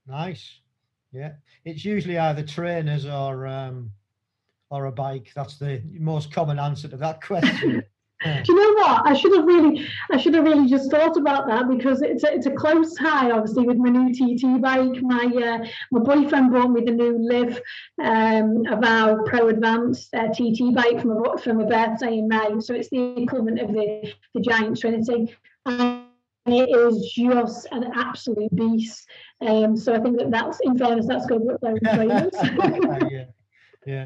[0.07, 0.59] Nice,
[1.11, 1.33] yeah.
[1.65, 3.91] It's usually either trainers or um,
[4.69, 5.31] or a bike.
[5.35, 7.83] That's the most common answer to that question.
[8.21, 9.07] Do you know what?
[9.07, 12.33] I should have really, I should have really just thought about that because it's a,
[12.33, 15.01] it's a close tie, obviously, with my new TT bike.
[15.01, 17.61] My uh, my boyfriend bought me the new Liv
[18.03, 22.59] um, Avow Pro Advanced uh, TT bike from a from a birthday in May.
[22.59, 25.33] So it's the equivalent of the the Giant Trinity.
[25.65, 26.03] And
[26.45, 29.07] it is just an absolute beast.
[29.41, 31.79] Um, so I think that that's, in fairness, that's good with those
[33.11, 33.25] yeah,
[33.85, 34.05] yeah,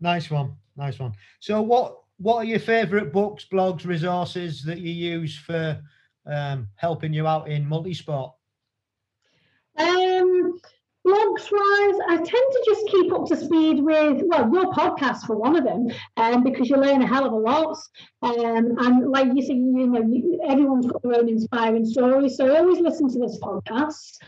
[0.00, 1.12] nice one, nice one.
[1.40, 5.80] So what what are your favourite books, blogs, resources that you use for
[6.26, 8.32] um, helping you out in multi-sport?
[9.78, 10.60] Um,
[11.06, 15.36] blogs wise, I tend to just keep up to speed with well your podcast for
[15.36, 17.78] one of them, um, because you learn a hell of a lot.
[18.20, 22.54] Um, and like you say, you know, you, everyone's got their own inspiring stories, so
[22.54, 24.18] I always listen to this podcast.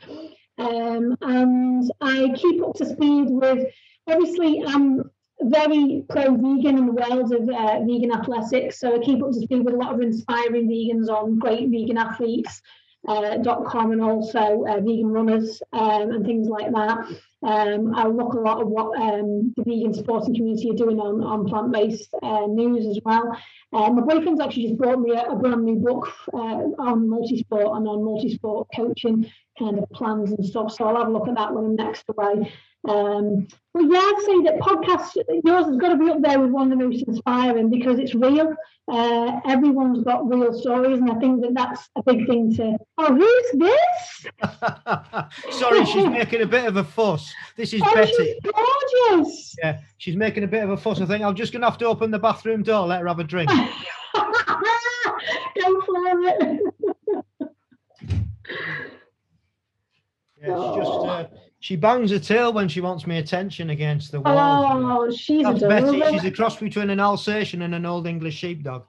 [0.57, 3.67] Um, and I keep up to speed with
[4.07, 5.11] obviously I'm
[5.45, 8.79] very pro-vegan in the world of uh, vegan athletics.
[8.81, 11.99] So I keep up to speed with a lot of inspiring vegans on great vegan
[11.99, 12.63] athletes.
[13.09, 16.99] uh, and also uh, vegan runners um, and things like that.
[17.45, 21.21] Um, I look a lot of what um, the vegan sporting community are doing on,
[21.23, 23.37] on plant-based uh, news as well.
[23.73, 27.77] Um, my boyfriend's actually just brought me a, a brand new book uh, on multi-sport
[27.77, 29.29] and on multi-sport coaching
[29.59, 30.73] kind of plans and stuff.
[30.73, 32.53] So I'll have a look at that when I'm next away.
[32.89, 36.51] Um, but yeah, I'd say that podcast, yours has got to be up there with
[36.51, 38.55] one of the most inspiring because it's real.
[38.87, 42.77] Uh, everyone's got real stories, and I think that that's a big thing to.
[42.99, 44.27] Oh, who's this?
[45.59, 47.33] Sorry, she's making a bit of a fuss.
[47.57, 48.13] This is oh, Betty.
[48.13, 49.57] She's gorgeous.
[49.63, 51.01] Yeah, she's making a bit of a fuss.
[51.01, 53.21] I think I'm just going to have to open the bathroom door, let her have
[53.21, 53.51] a drink.
[54.15, 56.61] Go for it.
[60.43, 61.29] Yeah, she's just uh,
[61.63, 64.67] she bangs her tail when she wants me attention against the wall.
[64.85, 66.01] Oh, she's That's adorable.
[66.01, 66.19] Betty.
[66.19, 68.83] She's a cross between an Alsatian and an Old English sheepdog.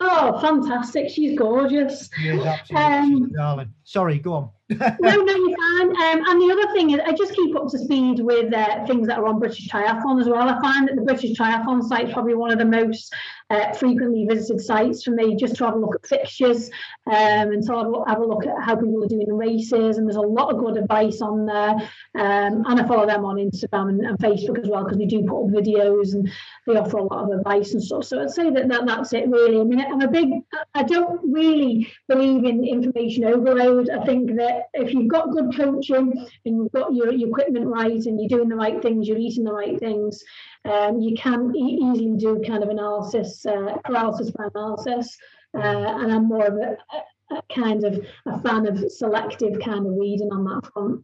[0.00, 1.08] Oh, fantastic.
[1.08, 2.10] She's gorgeous.
[2.20, 3.74] She is absolutely Um, she's a darling.
[3.86, 4.50] Sorry, go on.
[4.68, 5.88] no, no, you can.
[5.90, 9.06] Um, and the other thing is, I just keep up to speed with uh, things
[9.06, 10.48] that are on British Triathlon as well.
[10.48, 13.14] I find that the British Triathlon site is probably one of the most
[13.48, 16.68] uh, frequently visited sites for me, just to have a look at fixtures
[17.06, 19.98] um, and to have a- have a look at how people are doing the races.
[19.98, 21.74] And there's a lot of good advice on there.
[22.16, 25.22] Um, and I follow them on Instagram and, and Facebook as well because they do
[25.22, 26.28] put up videos and
[26.66, 28.02] they offer a lot of advice and stuff.
[28.02, 29.60] So I'd say that, that that's it really.
[29.60, 30.28] I mean, I'm a big,
[30.74, 33.75] I don't really believe in information overload.
[33.90, 38.04] I think that if you've got good coaching and you've got your, your equipment right
[38.04, 40.22] and you're doing the right things, you're eating the right things,
[40.64, 45.16] um, you can e- easily do kind of analysis, uh, paralysis by analysis.
[45.56, 49.86] Uh, and I'm more of a, a, a kind of a fan of selective kind
[49.86, 51.02] of reading on that front.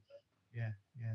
[0.54, 0.70] Yeah,
[1.00, 1.14] yeah.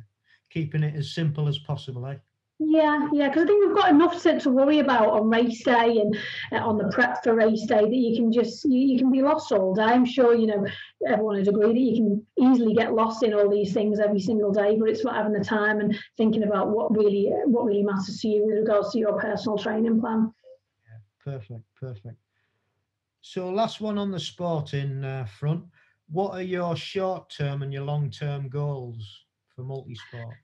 [0.49, 2.16] Keeping it as simple as possible, eh?
[2.60, 5.99] Yeah, yeah, because I think we've got enough to, to worry about on race day
[5.99, 6.18] and
[6.51, 9.22] uh, on the prep for race day that you can just you, you can be
[9.22, 9.84] lost all day.
[9.84, 10.66] I'm sure you know
[11.08, 14.51] everyone would agree that you can easily get lost in all these things every single
[14.51, 18.20] day, but it's about having the time and thinking about what really what really matters
[18.22, 20.34] to you with regards to your personal training plan.
[20.88, 22.18] Yeah, Perfect, perfect.
[23.22, 25.66] So, last one on the sporting uh, front.
[26.10, 30.38] What are your short term and your long term goals for multi-sport?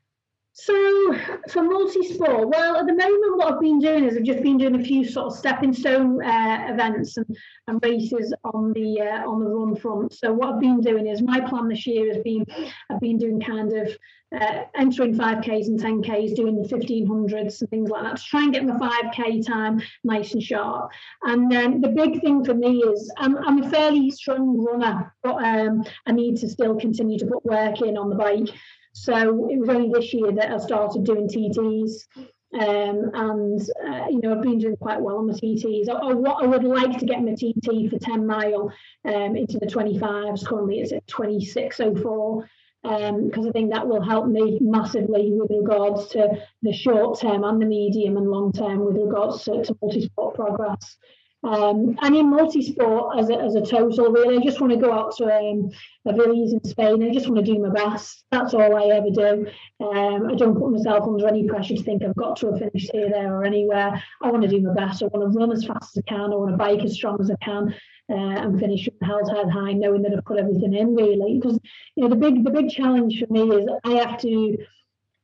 [0.56, 1.16] So
[1.50, 4.80] for multi-sport, well, at the moment, what I've been doing is I've just been doing
[4.80, 7.26] a few sort of stepping stone uh, events and,
[7.68, 10.14] and races on the uh, on the run front.
[10.14, 12.46] So what I've been doing is my plan this year has been
[12.92, 13.98] I've been doing kind of
[14.40, 18.54] uh, entering 5Ks and 10Ks, doing the 1500s and things like that to try and
[18.54, 20.92] get my 5K time nice and sharp.
[21.24, 25.44] And then the big thing for me is I'm, I'm a fairly strong runner, but
[25.44, 28.50] um, I need to still continue to put work in on the bike.
[28.94, 32.08] So it was only this year that I started doing TTs.
[32.54, 35.90] Um, and uh, you know I've been doing quite well on my TTs.
[35.90, 38.72] I, I, what I would like to get my TT for 10 mile
[39.06, 40.46] um, into the 25s.
[40.46, 42.48] Currently it's at 2604
[42.84, 47.60] because I think that will help me massively with regards to the short term and
[47.60, 50.98] the medium and long term with regards to, to multi-sport progress.
[51.44, 54.94] Um, and in multi-sport as a, as a total, really, I just want to go
[54.94, 55.70] out to um,
[56.08, 57.04] Avilés in Spain.
[57.04, 58.24] I just want to do my best.
[58.32, 59.48] That's all I ever do.
[59.86, 62.92] Um, I don't put myself under any pressure to think I've got to have finished
[62.94, 64.02] here, there, or anywhere.
[64.22, 65.04] I want to do my best.
[65.04, 66.32] I want to run as fast as I can.
[66.32, 67.76] I want to bike as strong as I can.
[68.10, 71.40] Uh, and finish with held head high, knowing that I've put everything in really.
[71.40, 71.58] Because
[71.96, 74.58] you know the big the big challenge for me is I have to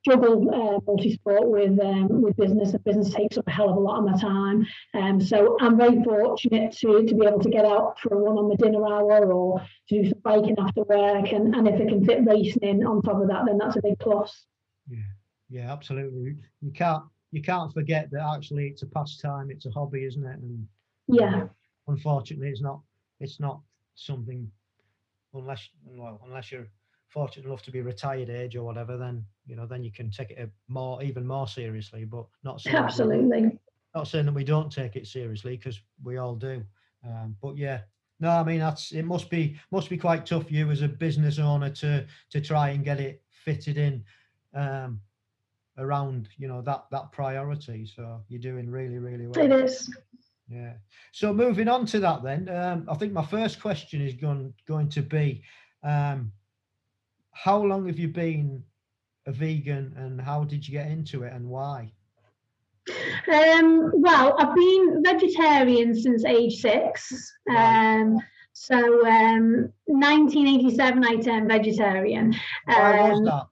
[0.10, 3.80] juggle uh, multi-sport with um, with business and business takes up a hell of a
[3.80, 7.66] lot of my time um, so I'm very fortunate to to be able to get
[7.66, 11.32] out for a run on the dinner hour or to do some biking after work
[11.32, 13.82] and, and if I can fit racing in on top of that then that's a
[13.82, 14.45] big plus
[14.88, 14.97] Yeah,
[15.49, 16.38] yeah, absolutely.
[16.62, 20.39] You can't you can't forget that actually it's a pastime, it's a hobby, isn't it?
[20.39, 20.68] And
[21.07, 21.47] yeah
[21.89, 22.80] unfortunately, it's not
[23.20, 23.60] it's not
[23.95, 24.49] something
[25.34, 26.68] unless well unless you're
[27.10, 30.32] fortunate enough to be retired age or whatever, then you know then you can take
[30.32, 32.05] it more even more seriously.
[32.05, 33.60] But not saying that we- absolutely
[33.95, 36.64] not saying that we don't take it seriously because we all do.
[37.03, 37.82] Um, but yeah,
[38.20, 40.88] no, I mean that's it must be must be quite tough for you as a
[40.88, 44.03] business owner to to try and get it fitted in
[44.53, 45.01] um,
[45.78, 47.86] around you know that that priority.
[47.86, 49.43] So you're doing really really well.
[49.45, 49.89] it is
[50.49, 50.74] Yeah.
[51.12, 54.89] So moving on to that, then, um, I think my first question is going going
[54.89, 55.43] to be,
[55.84, 56.32] um,
[57.44, 58.64] how long have you been
[59.26, 61.92] a vegan, and how did you get into it, and why?
[63.32, 67.32] Um, well, I've been vegetarian since age six.
[67.50, 68.18] Um,
[68.54, 68.78] so
[69.08, 72.36] um, 1987, I turned vegetarian.
[72.66, 73.48] Why was Um, that?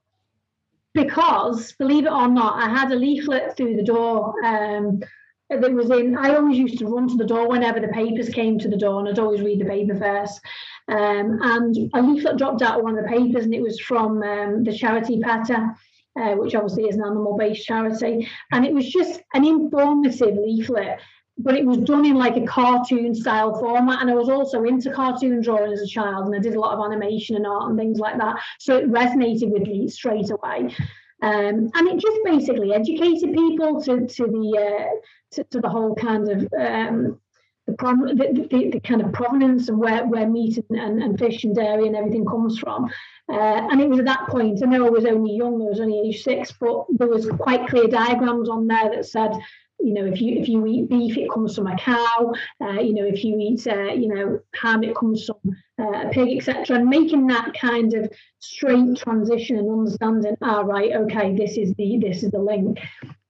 [0.94, 5.02] because, believe it or not, I had a leaflet through the door um,
[5.50, 6.18] that was in.
[6.18, 9.00] I always used to run to the door whenever the papers came to the door,
[9.00, 10.42] and I'd always read the paper first.
[10.90, 14.24] Um, and a leaflet dropped out of one of the papers, and it was from
[14.24, 15.76] um, the charity PETA.
[16.20, 18.28] Uh, which obviously is an animal based charity.
[18.52, 21.00] And it was just an informative leaflet
[21.38, 24.92] but it was done in like a cartoon style format and i was also into
[24.92, 27.78] cartoon drawing as a child and i did a lot of animation and art and
[27.78, 30.74] things like that so it resonated with me straight away
[31.24, 34.96] um, and it just basically educated people to to the uh,
[35.32, 37.20] to, to, the whole kind of um,
[37.68, 41.44] the, the, the, the, kind of provenance and where, where meat and, and, and fish
[41.44, 42.86] and dairy and everything comes from.
[43.30, 45.80] Uh, and it was at that point, I know I was only young, I was
[45.80, 49.34] only age six, but there was quite clear diagrams on there that said,
[49.80, 52.34] you know, if you if you eat beef, it comes from a cow.
[52.60, 56.10] Uh, you know, if you eat, uh, you know, ham, it comes from uh, a
[56.10, 56.78] pig, etc.
[56.78, 62.00] And making that kind of straight transition and understanding, ah, right, okay, this is the
[62.00, 62.80] this is the link.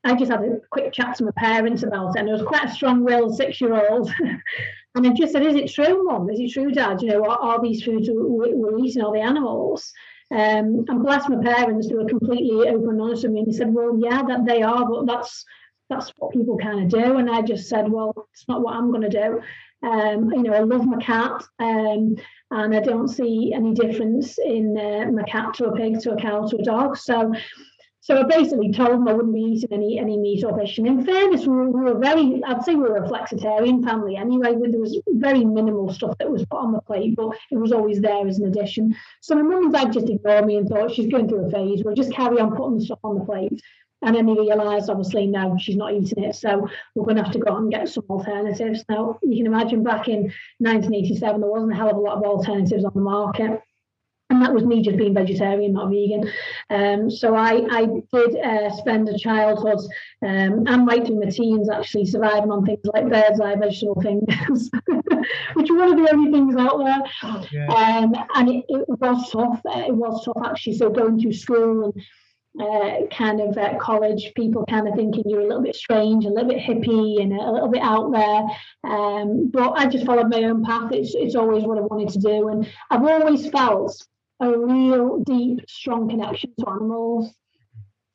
[0.08, 2.66] I just had a quick chat to my parents about it, and it was quite
[2.66, 4.12] a strong-willed six-year-old.
[4.96, 6.30] and I just said, "Is it true, Mum?
[6.30, 7.02] Is it true, Dad?
[7.02, 9.92] You know, are, are these foods we're, eating, all the animals?"
[10.30, 13.58] Um, and bless my parents, who were completely open and honest with me, and they
[13.58, 15.46] said, "Well, yeah, that they are, but that's
[15.90, 17.18] that's what people kind of do.
[17.18, 19.42] And I just said, well, it's not what I'm going to do.
[19.88, 22.16] Um, you know, I love my cat, um,
[22.50, 26.18] and I don't see any difference in uh, my cat to a pig, to a
[26.18, 26.98] cow, to a dog.
[26.98, 27.32] So,
[28.08, 30.78] so I basically told them I wouldn't be eating any any meat or fish.
[30.78, 34.16] And in fairness, we were, we were very, I'd say we were a flexitarian family
[34.16, 34.54] anyway.
[34.54, 37.74] where There was very minimal stuff that was put on the plate, but it was
[37.74, 38.96] always there as an addition.
[39.20, 41.84] So my mum and dad just ignored me and thought she's going through a phase.
[41.84, 43.62] We'll just carry on putting stuff on the plate.
[44.02, 46.36] And then we realised, obviously, no, she's not eating it.
[46.38, 48.86] So we're going to have to go out and get some alternatives.
[48.88, 52.24] Now, you can imagine back in 1987, there wasn't a hell of a lot of
[52.24, 53.62] alternatives on the market.
[54.38, 56.32] And that was me just being vegetarian, not vegan.
[56.70, 59.80] Um, so I, I did uh, spend a childhood
[60.22, 64.70] um, and right through my teens actually surviving on things like Birds Eye vegetable fingers,
[65.56, 67.02] which are one of the only things out there.
[67.24, 67.66] Oh, yeah.
[67.66, 69.60] um, and it, it was tough.
[69.66, 70.78] It was tough actually.
[70.78, 72.04] So going through school and
[72.60, 76.30] uh, kind of uh, college, people kind of thinking you're a little bit strange, a
[76.30, 78.92] little bit hippie, and a, little bit out there.
[78.92, 80.92] Um, but I just followed my own path.
[80.92, 84.06] It's it's always what I wanted to do, and I've always felt
[84.40, 87.34] a real deep, strong connection to animals.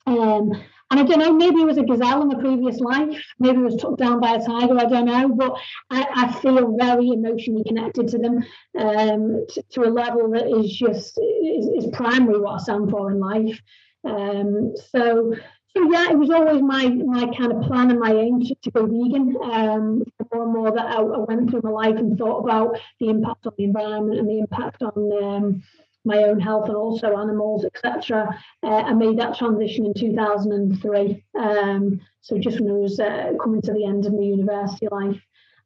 [0.05, 0.51] Um,
[0.91, 3.63] and I don't know, maybe it was a gazelle in a previous life, maybe it
[3.63, 5.57] was took down by a tiger, I don't know, but
[5.89, 8.45] I, I feel very emotionally connected to them
[8.77, 13.11] um, to, to, a level that is just is, is primary what I stand for
[13.11, 13.59] in life.
[14.03, 15.33] Um, so,
[15.75, 18.71] so yeah, it was always my my kind of plan and my aim to, to
[18.71, 19.35] go vegan.
[19.41, 22.77] Um, the more and more that I, I, went through my life and thought about
[22.99, 25.63] the impact on the environment and the impact on um,
[26.05, 28.37] my own health and also animals, etc.
[28.61, 31.23] Uh, I made that transition in 2003.
[31.37, 35.21] Um, so just when I was uh, coming to the end of my university life.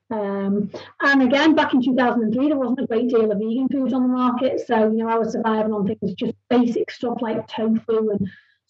[0.09, 0.71] Um,
[1.01, 4.07] and again, back in 2003, there wasn't a great deal of vegan foods on the
[4.07, 4.61] market.
[4.65, 8.29] So, you know, I was surviving on things just basic stuff like tofu and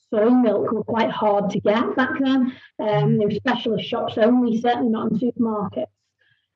[0.10, 2.54] soy milk were quite hard to get back then.
[2.80, 5.88] Um, they were specialist shops only, certainly not in supermarkets.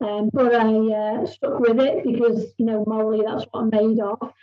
[0.02, 4.00] Um, but I uh, stuck with it because, you know, morally that's what I'm made
[4.00, 4.34] of.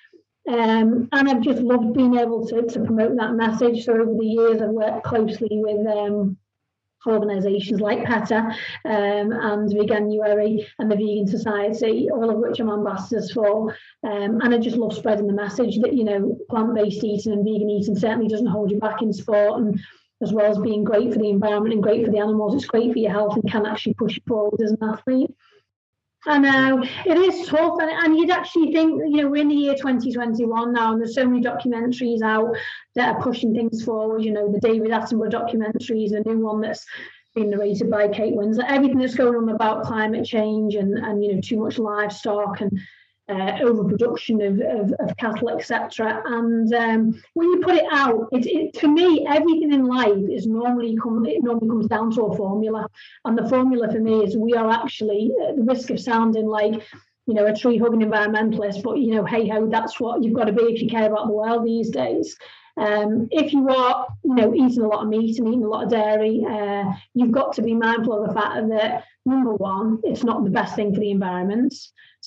[0.49, 3.85] Um, and I've just loved being able to, to promote that message.
[3.85, 6.39] So over the years, I've worked closely with um,
[7.07, 8.37] organisations like PETA
[8.85, 13.73] um, and Veganuary and the Vegan Society, all of which I'm ambassadors for.
[14.05, 17.71] Um, and I just love spreading the message that, you know, plant-based eating and vegan
[17.71, 19.81] eating certainly doesn't hold you back in sport and
[20.21, 22.93] as well as being great for the environment and great for the animals, it's great
[22.93, 25.31] for your health and can actually push you forward as an athlete.
[26.29, 29.55] I know it is tough, and, and you'd actually think, you know, we're in the
[29.55, 32.55] year 2021 now, and there's so many documentaries out
[32.97, 34.23] that are pushing things forward.
[34.23, 36.85] You know, the David Attenborough documentary is a new one that's
[37.35, 38.69] been narrated by Kate Winslet.
[38.69, 42.79] Everything that's going on about climate change and, and you know, too much livestock and
[43.29, 46.23] uh, overproduction of, of, of cattle, etc.
[46.25, 50.47] And um, when you put it out, it, it, for me, everything in life is
[50.47, 52.89] normally come, it normally comes down to a formula,
[53.25, 56.83] and the formula for me is we are actually at the risk of sounding like
[57.27, 60.45] you know a tree hugging environmentalist, but you know, hey ho, that's what you've got
[60.45, 62.37] to be if you care about the world these days.
[62.79, 65.85] Um, if you are, you know, eating a lot of meat and eating a lot
[65.85, 70.23] of dairy, uh, you've got to be mindful of the fact that number one, it's
[70.23, 71.75] not the best thing for the environment.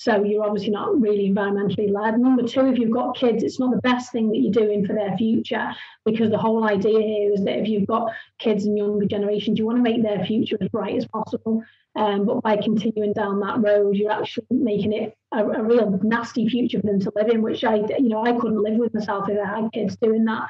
[0.01, 2.17] So you're obviously not really environmentally led.
[2.17, 4.93] Number two, if you've got kids, it's not the best thing that you're doing for
[4.93, 5.75] their future
[6.05, 9.65] because the whole idea here is that if you've got kids and younger generations, you
[9.67, 11.63] want to make their future as bright as possible.
[11.95, 16.47] Um, but by continuing down that road, you're actually making it a, a, real nasty
[16.47, 19.27] future for them to live in, which I, you know, I couldn't live with myself
[19.27, 20.47] if I had kids doing that.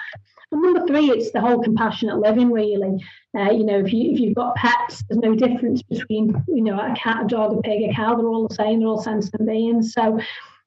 [0.51, 3.03] And number three, it's the whole compassionate living, really.
[3.35, 6.77] Uh, you know, if you if you've got pets, there's no difference between you know
[6.77, 8.15] a cat, a dog, a pig, a cow.
[8.15, 8.79] They're all the same.
[8.79, 9.93] They're all sentient beings.
[9.93, 10.19] So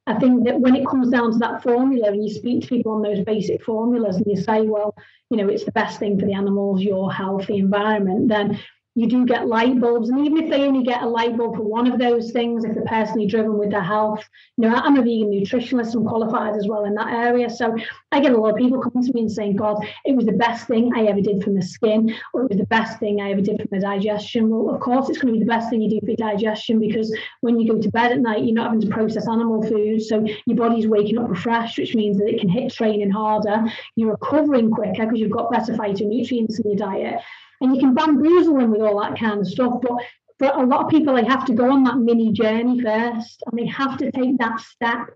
[0.07, 2.93] I think that when it comes down to that formula, and you speak to people
[2.93, 4.95] on those basic formulas, and you say, well,
[5.31, 8.59] you know, it's the best thing for the animals, your healthy environment, then
[8.95, 10.09] you do get light bulbs.
[10.09, 12.75] And even if they only get a light bulb for one of those things, if
[12.75, 14.23] they're personally driven with their health,
[14.57, 17.51] you know, I'm a vegan nutritionist and qualified as well in that area.
[17.51, 17.77] So
[18.13, 20.33] I get a lot of people coming to me and saying, God, it was the
[20.33, 23.33] best thing I ever did for my skin, or it was the best thing I
[23.33, 24.49] ever did for my digestion.
[24.49, 26.79] Well, of course, it's going to be the best thing you do for your digestion
[26.79, 30.03] because when you go to bed at night, you're not having to process animal food.
[30.03, 33.65] So your body's waking up refreshed, which means that it can hit training harder.
[33.97, 37.21] You're recovering quicker because you've got better phytonutrients in your diet
[37.65, 39.81] and you can bamboozle them with all that kind of stuff.
[39.83, 39.99] But
[40.39, 43.59] for a lot of people, they have to go on that mini journey first, and
[43.59, 45.09] they have to take that step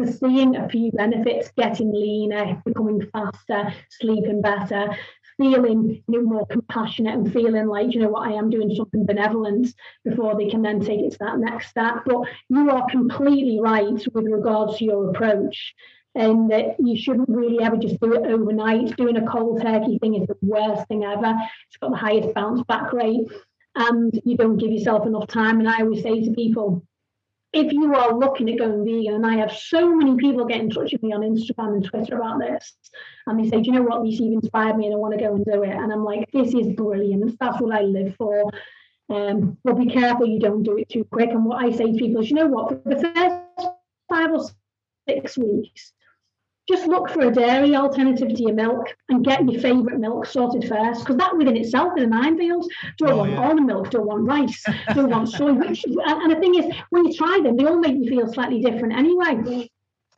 [0.00, 4.96] to seeing a few benefits, getting leaner, becoming faster, sleeping better,
[5.36, 9.04] feeling you know more compassionate and feeling like you know what I am doing something
[9.04, 9.68] benevolent
[10.04, 12.02] before they can then take it to that next step.
[12.06, 13.84] But you are completely right
[14.14, 15.74] with regards to your approach
[16.14, 18.96] and that you shouldn't really ever just do it overnight.
[18.96, 21.34] Doing a cold turkey thing is the worst thing ever.
[21.68, 23.26] It's got the highest bounce back rate,
[23.74, 25.58] and you don't give yourself enough time.
[25.58, 26.86] And I always say to people,
[27.54, 30.70] if you are looking at going vegan, and I have so many people get in
[30.70, 32.74] touch with me on Instagram and Twitter about this,
[33.26, 35.24] and they say, Do you know what, Lisa, you've inspired me and I want to
[35.24, 35.70] go and do it.
[35.70, 37.38] And I'm like, This is brilliant.
[37.38, 38.52] That's what I live for.
[39.08, 41.30] Um, but be careful you don't do it too quick.
[41.30, 43.68] And what I say to people is, you know what, for the first
[44.08, 44.48] five or
[45.08, 45.92] six weeks,
[46.68, 50.66] just look for a dairy alternative to your milk and get your favourite milk sorted
[50.66, 52.70] first, because that within itself is a minefield.
[52.98, 53.46] Don't oh, want yeah.
[53.46, 55.52] almond milk, don't want rice, don't want soy.
[55.52, 58.32] Which, and, and the thing is, when you try them, they all make you feel
[58.32, 59.68] slightly different anyway.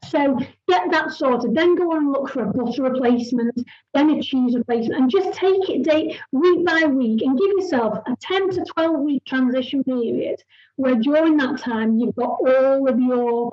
[0.09, 0.39] So
[0.69, 3.59] get that sorted, then go on and look for a butter replacement,
[3.93, 7.99] then a cheese replacement, and just take it day week by week and give yourself
[8.07, 10.41] a 10 to 12 week transition period
[10.77, 13.51] where during that time you've got all of your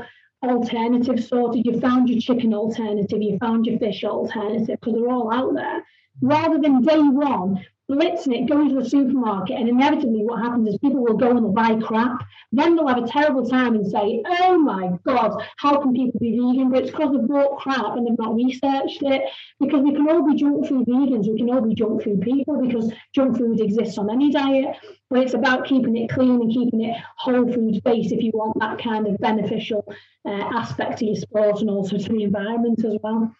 [0.49, 5.33] alternative sorted, you found your chicken alternative, you found your fish alternative, because they're all
[5.33, 5.85] out there.
[6.21, 10.77] Rather than day one, blitzing it, going to the supermarket, and inevitably what happens is
[10.77, 12.23] people will go and they'll buy crap.
[12.51, 16.31] Then they'll have a terrible time and say, Oh my God, how can people be
[16.31, 16.69] vegan?
[16.69, 19.23] But it's because they've bought crap and they've not researched it.
[19.59, 22.61] Because we can all be junk food vegans, we can all be junk food people
[22.61, 24.75] because junk food exists on any diet.
[25.09, 28.59] But it's about keeping it clean and keeping it whole foods based if you want
[28.59, 29.85] that kind of beneficial
[30.25, 33.35] uh, aspect to your sport and also to the environment as well.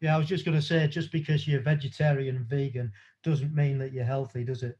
[0.00, 3.78] Yeah, I was just going to say, just because you're vegetarian and vegan doesn't mean
[3.78, 4.76] that you're healthy, does it?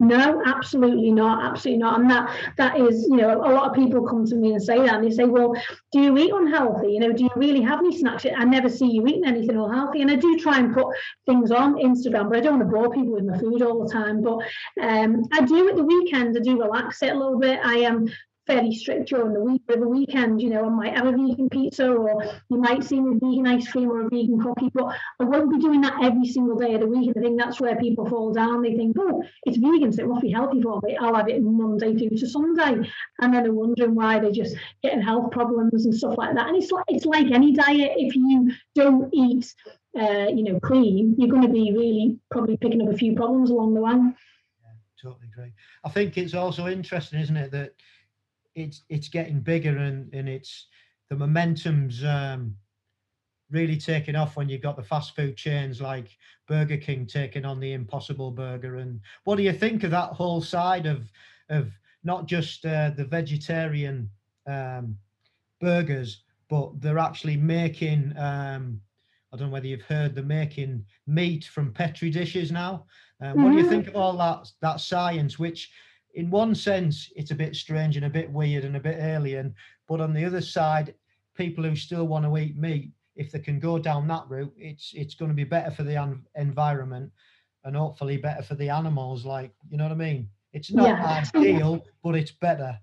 [0.00, 1.44] No, absolutely not.
[1.44, 2.00] Absolutely not.
[2.00, 4.78] And that that is, you know, a lot of people come to me and say
[4.78, 5.54] that, and they say, "Well,
[5.92, 6.92] do you eat unhealthy?
[6.92, 8.26] You know, do you really have any snacks?
[8.26, 10.88] I never see you eating anything unhealthy." And I do try and put
[11.26, 13.92] things on Instagram, but I don't want to bore people with my food all the
[13.92, 14.20] time.
[14.20, 14.38] But
[14.82, 16.36] um, I do at the weekends.
[16.36, 17.60] I do relax it a little bit.
[17.62, 18.08] I am
[18.46, 19.62] fairly strict during the week.
[19.66, 23.16] The weekend, you know, I might have a vegan pizza or you might see me
[23.16, 26.26] a vegan ice cream or a vegan cookie, but I won't be doing that every
[26.26, 27.12] single day of the week.
[27.14, 28.62] And I think that's where people fall down.
[28.62, 30.96] They think, oh, it's vegan, so it must be healthy for me.
[30.96, 32.88] I'll have it Monday through to Sunday.
[33.20, 36.48] And then they're wondering why they're just getting health problems and stuff like that.
[36.48, 37.92] And it's like it's like any diet.
[37.96, 39.54] If you don't eat
[39.98, 43.50] uh, you know, clean, you're going to be really probably picking up a few problems
[43.50, 43.92] along the way.
[43.92, 45.52] Yeah, totally agree.
[45.84, 47.74] I think it's also interesting, isn't it, that
[48.54, 50.66] it's it's getting bigger and and it's
[51.10, 52.54] the momentum's um,
[53.50, 56.08] really taking off when you've got the fast food chains like
[56.48, 58.76] Burger King taking on the Impossible Burger.
[58.76, 61.10] And what do you think of that whole side of
[61.48, 61.70] of
[62.02, 64.10] not just uh, the vegetarian
[64.46, 64.96] um,
[65.60, 68.80] burgers, but they're actually making um,
[69.32, 72.86] I don't know whether you've heard they're making meat from petri dishes now.
[73.20, 73.42] Uh, mm-hmm.
[73.42, 73.70] What do you mm-hmm.
[73.70, 75.70] think of all that that science, which
[76.14, 79.54] in one sense, it's a bit strange and a bit weird and a bit alien.
[79.88, 80.94] But on the other side,
[81.36, 84.92] people who still want to eat meat, if they can go down that route, it's
[84.94, 87.10] it's going to be better for the environment
[87.64, 89.24] and hopefully better for the animals.
[89.24, 90.28] Like you know what I mean?
[90.52, 91.24] It's not yeah.
[91.34, 92.78] ideal, but it's better.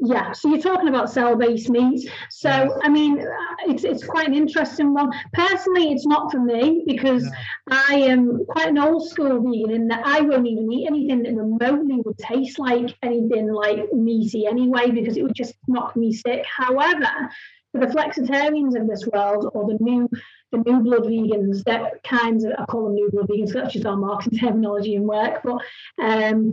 [0.00, 2.10] Yeah, so you're talking about cell-based meat.
[2.30, 2.50] So.
[2.82, 3.24] I mean,
[3.66, 5.10] it's it's quite an interesting one.
[5.32, 7.28] Personally, it's not for me because
[7.68, 11.34] I am quite an old school vegan in that I won't even eat anything that
[11.34, 16.44] remotely would taste like anything like meaty anyway because it would just knock me sick.
[16.44, 17.08] However,
[17.72, 20.08] for the flexitarians of this world or the new
[20.52, 23.86] the new blood vegans, that kinds of I call them new blood vegans, that's just
[23.86, 25.62] our marketing terminology and work, but
[26.02, 26.52] um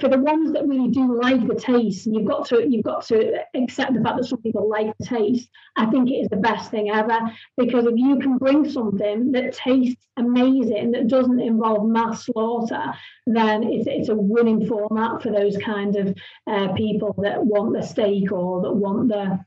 [0.00, 3.04] for the ones that really do like the taste, and you've got to you've got
[3.06, 5.48] to accept the fact that some people like the taste.
[5.76, 7.18] I think it is the best thing ever
[7.56, 12.92] because if you can bring something that tastes amazing that doesn't involve mass slaughter,
[13.26, 17.82] then it's it's a winning format for those kind of uh, people that want the
[17.82, 19.44] steak or that want the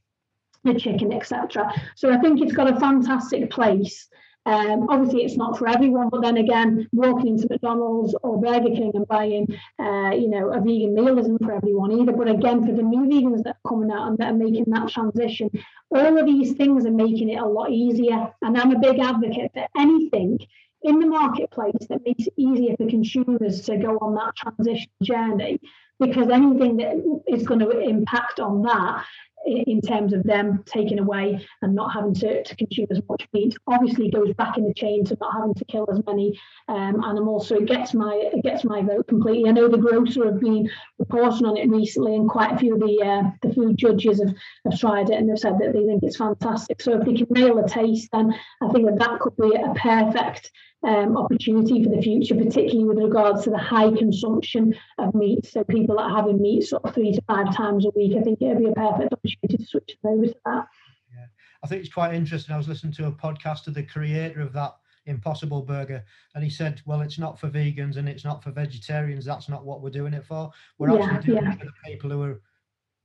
[0.64, 1.72] the chicken, etc.
[1.96, 4.08] So I think it's got a fantastic place.
[4.46, 8.92] Um, obviously, it's not for everyone, but then again, walking into McDonald's or Burger King
[8.94, 9.48] and buying,
[9.80, 12.12] uh, you know, a vegan meal isn't for everyone either.
[12.12, 14.90] But again, for the new vegans that are coming out and that are making that
[14.90, 15.50] transition,
[15.90, 18.32] all of these things are making it a lot easier.
[18.44, 20.40] And I'm a big advocate for anything
[20.84, 25.60] in the marketplace that makes it easier for consumers to go on that transition journey
[26.00, 29.06] because anything that is going to impact on that
[29.46, 33.56] in terms of them taking away and not having to, to consume as much meat.
[33.68, 37.48] Obviously goes back in the chain to not having to kill as many um, animals
[37.48, 39.50] so it gets my it gets my vote completely.
[39.50, 40.70] I know the grocer have been
[41.00, 44.34] reporting on it recently and quite a few of the uh, the food judges have,
[44.66, 46.82] have tried it and they've said that they think it's fantastic.
[46.82, 49.74] So if they can nail a taste then i think that that could be a
[49.76, 50.52] perfect
[50.86, 55.46] um, opportunity for the future, particularly with regards to the high consumption of meat.
[55.46, 58.22] So people that are having meat sort of three to five times a week, I
[58.22, 60.68] think it'd be a perfect opportunity to switch over to that.
[61.12, 61.26] Yeah,
[61.64, 62.54] I think it's quite interesting.
[62.54, 64.76] I was listening to a podcast of the creator of that
[65.08, 69.26] Impossible Burger, and he said, "Well, it's not for vegans and it's not for vegetarians.
[69.26, 70.52] That's not what we're doing it for.
[70.78, 71.54] We're yeah, actually doing yeah.
[71.54, 72.42] it for the people who are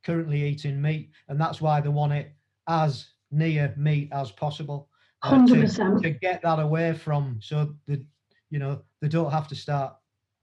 [0.04, 2.32] currently eating meat, and that's why they want it
[2.68, 4.89] as near meat as possible."
[5.22, 8.04] Uh, to, to get that away from so the
[8.50, 9.94] you know they don't have to start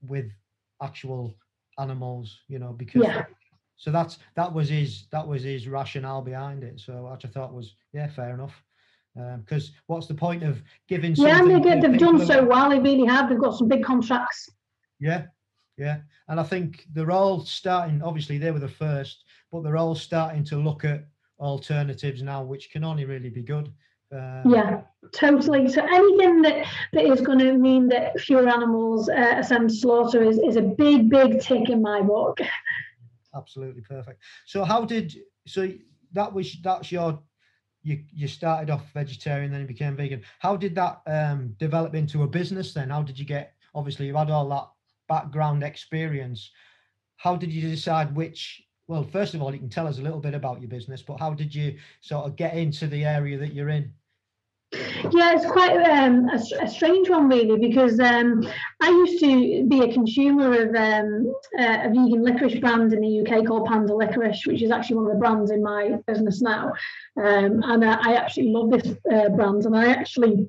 [0.02, 0.30] with
[0.82, 1.36] actual
[1.78, 3.24] animals you know because yeah.
[3.76, 6.80] so that's that was his that was his rationale behind it.
[6.80, 8.54] So which i thought was yeah fair enough.
[9.14, 12.78] Because um, what's the point of giving yeah they get, they've done so well they
[12.78, 13.28] really have.
[13.28, 14.48] They've got some big contracts.
[15.00, 15.26] Yeah
[15.76, 15.98] yeah.
[16.28, 20.44] And i think they're all starting obviously they were the first but they're all starting
[20.44, 21.06] to look at
[21.40, 23.72] alternatives now which can only really be good
[24.10, 24.80] um, yeah,
[25.12, 25.68] totally.
[25.68, 29.74] So anything that, that is going to mean that fewer animals uh, are sent to
[29.74, 32.40] slaughter is, is a big, big tick in my book.
[33.34, 34.22] Absolutely perfect.
[34.46, 35.14] So how did
[35.46, 35.70] so
[36.12, 37.20] that was that's your
[37.82, 40.22] you you started off vegetarian then you became vegan.
[40.38, 42.88] How did that um, develop into a business then?
[42.88, 44.68] How did you get obviously you had all that
[45.08, 46.50] background experience.
[47.16, 50.18] How did you decide which well, first of all, you can tell us a little
[50.18, 53.52] bit about your business, but how did you sort of get into the area that
[53.52, 53.92] you're in?
[54.72, 58.46] Yeah, it's quite um, a, a, strange one, really, because um,
[58.82, 63.46] I used to be a consumer of um, a vegan licorice brand in the UK
[63.46, 66.72] called Panda Licorice, which is actually one of the brands in my business now.
[67.16, 70.46] Um, and I, I, actually love this uh, brand, and I actually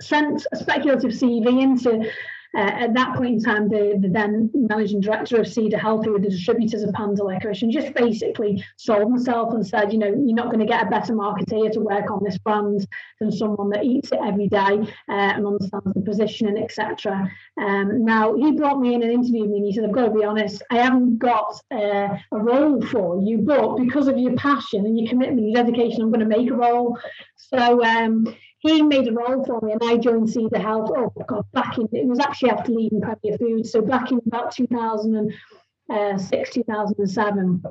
[0.00, 2.10] sent a speculative CV into
[2.56, 6.18] uh, at that point in time, the, the, then managing director of Cedar Health were
[6.18, 10.34] the distributors of Panda Licorice, and just basically sold himself and said, you know, you're
[10.34, 12.86] not going to get a better marketeer to work on this brand
[13.20, 14.78] than someone that eats it every day
[15.08, 17.30] uh, and understands the positioning, etc.
[17.58, 20.18] Um, now, he brought me in and interviewed me, and he said, I've got to
[20.18, 24.84] be honest, I haven't got uh, a role for you, but because of your passion
[24.84, 26.98] and your commitment, your dedication, I'm going to make a role.
[27.36, 30.90] So um, he made a role for me and I joined Cedar Health.
[30.96, 34.52] Oh God, back in it was actually after leaving Premier Foods, so back in about
[34.52, 37.62] 2006, 2007.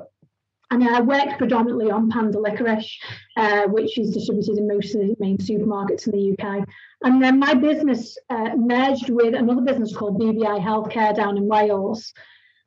[0.70, 2.98] And I worked predominantly on Panda Licorice,
[3.36, 6.66] uh, which is distributed in most of the main supermarkets in the UK.
[7.02, 12.14] And then my business uh, merged with another business called BBI Healthcare down in Wales.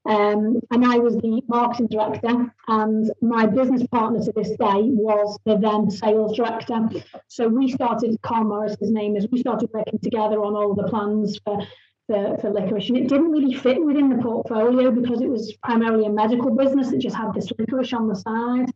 [0.05, 5.39] Um, and I was the marketing director, and my business partner to this day was
[5.45, 6.89] the then sales director.
[7.27, 10.87] So we started, Carl Morris, his name is, we started working together on all the
[10.87, 11.59] plans for
[12.07, 12.89] for, for licorice.
[12.89, 16.91] And it didn't really fit within the portfolio because it was primarily a medical business
[16.91, 18.71] that just had this licorice on the side.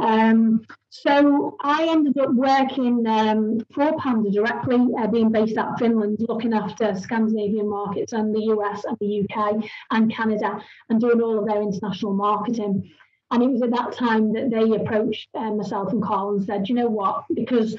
[0.00, 5.78] Um, so I ended up working um, for Panda directly, uh, being based out of
[5.78, 11.20] Finland, looking after Scandinavian markets and the US and the UK and Canada and doing
[11.20, 12.90] all of their international marketing.
[13.30, 16.68] And it was at that time that they approached uh, myself and Carl and said,
[16.68, 17.74] you know what, because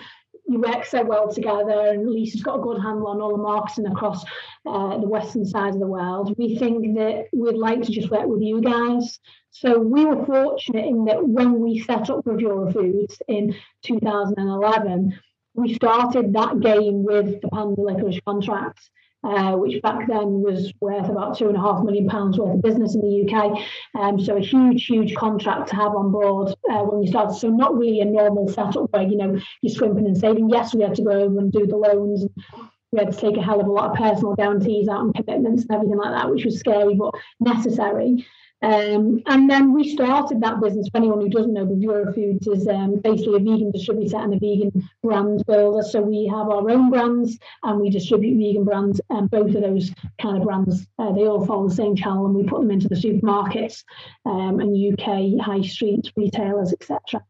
[0.45, 3.87] you work so well together and Lisa's got a good handle on all the marketing
[3.87, 4.23] across
[4.65, 6.35] uh, the western side of the world.
[6.37, 9.19] We think that we'd like to just work with you guys.
[9.51, 15.17] So we were fortunate in that when we set up Bravura Foods in 2011,
[15.55, 18.79] we started that game with the Panda Licorice contract
[19.23, 22.61] uh, which back then was worth about two and a half million pounds worth of
[22.61, 23.59] business in the UK.
[23.95, 27.35] Um, so a huge, huge contract to have on board uh, when you started.
[27.35, 30.49] So not really a normal setup where you know you're scrimping and saving.
[30.49, 32.25] Yes, we had to go over and do the loans.
[32.91, 35.63] We had to take a hell of a lot of personal guarantees out and commitments
[35.63, 38.25] and everything like that, which was scary but necessary.
[38.63, 40.87] Um, and then we started that business.
[40.87, 44.39] For anyone who doesn't know, Bravura Foods is um, basically a vegan distributor and a
[44.39, 45.83] vegan brand builder.
[45.83, 49.01] So we have our own brands and we distribute vegan brands.
[49.09, 49.91] And both of those
[50.21, 52.87] kind of brands, uh, they all follow the same channel, and we put them into
[52.87, 53.83] the supermarkets
[54.25, 57.21] um, and UK high street retailers, etc.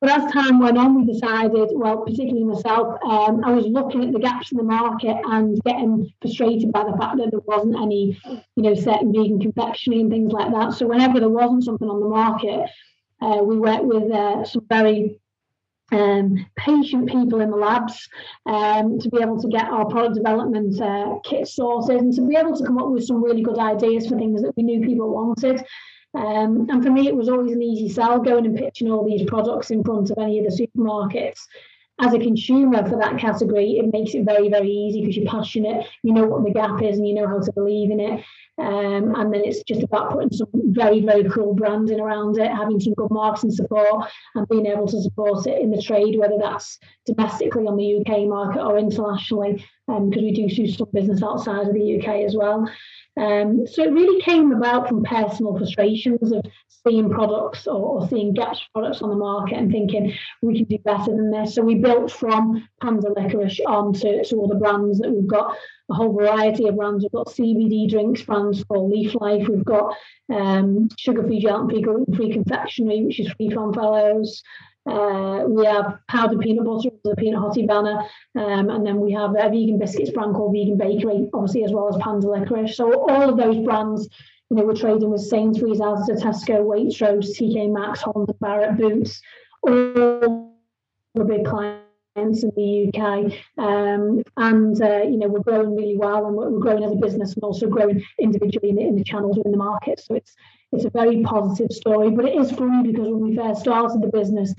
[0.00, 4.12] But as time went on, we decided, well, particularly myself, um, I was looking at
[4.12, 8.20] the gaps in the market and getting frustrated by the fact that there wasn't any,
[8.56, 10.74] you know, certain vegan confectionery and things like that.
[10.74, 12.68] So whenever there wasn't something on the market,
[13.22, 15.18] uh, we worked with uh, some very
[15.92, 18.08] um, patient people in the labs
[18.44, 22.36] um, to be able to get our product development uh, kit sorted and to be
[22.36, 25.08] able to come up with some really good ideas for things that we knew people
[25.08, 25.64] wanted.
[26.16, 29.28] Um, and for me, it was always an easy sell going and pitching all these
[29.28, 31.40] products in front of any of the supermarkets.
[31.98, 35.86] As a consumer for that category, it makes it very, very easy because you're passionate,
[36.02, 38.24] you know what the gap is, and you know how to believe in it.
[38.58, 42.80] Um, and then it's just about putting some very, very cool branding around it, having
[42.80, 46.78] some good marketing support, and being able to support it in the trade, whether that's
[47.06, 51.66] domestically on the UK market or internationally, because um, we do do some business outside
[51.66, 52.68] of the UK as well.
[53.18, 56.44] Um, so it really came about from personal frustrations of
[56.86, 60.12] seeing products or, or, seeing gaps products on the market and thinking
[60.42, 61.54] we can do better than this.
[61.54, 65.56] So we built from Panda Licorice on to, to all the brands that we've got
[65.90, 67.04] a whole variety of brands.
[67.04, 69.48] We've got CBD drinks brands called Leaf Life.
[69.48, 69.94] We've got
[70.32, 74.42] um, sugar-free, gelatin-free, gluten-free confectionery, which is free from fellows.
[74.86, 77.98] Uh, we have powdered peanut butter, the peanut hottie banner,
[78.36, 81.88] um, and then we have a vegan biscuits brand called Vegan Bakery, obviously as well
[81.88, 82.76] as Panda Licorice.
[82.76, 84.08] So all of those brands,
[84.50, 89.20] you know, we're trading with Sainsbury's, Asda, Tesco, Waitrose, TK Maxx, Holland Barrett, Boots,
[89.62, 90.54] all
[91.14, 91.82] the big clients
[92.16, 96.84] in the UK, um, and uh, you know we're growing really well, and we're, growing
[96.84, 100.00] as a business, and also growing individually in the, in the channels in the market.
[100.00, 100.34] So it's
[100.72, 104.08] it's a very positive story, but it is funny because when we first started the
[104.08, 104.54] business,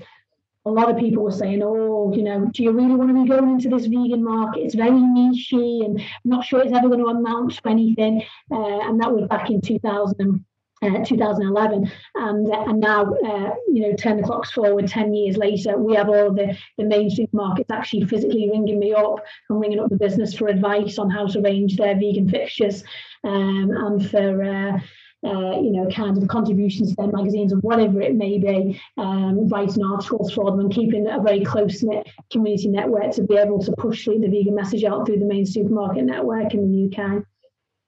[0.68, 3.28] a lot of people were saying, "Oh, you know, do you really want to be
[3.28, 4.60] going into this vegan market?
[4.60, 8.80] It's very nichey, and I'm not sure it's ever going to amount to anything." Uh,
[8.80, 10.44] and that was back in 2000.
[10.80, 15.76] Uh, 2011 and uh, and now uh, you know 10 clocks forward 10 years later
[15.76, 19.16] we have all the the main supermarkets actually physically ringing me up
[19.48, 22.84] and ringing up the business for advice on how to arrange their vegan fixtures
[23.24, 24.80] um, and for
[25.24, 29.48] uh, you know, kind of contributions to their magazines or whatever it may be, um,
[29.48, 33.58] writing articles for them and keeping a very close knit community network to be able
[33.58, 37.22] to push the vegan message out through the main supermarket network in the UK.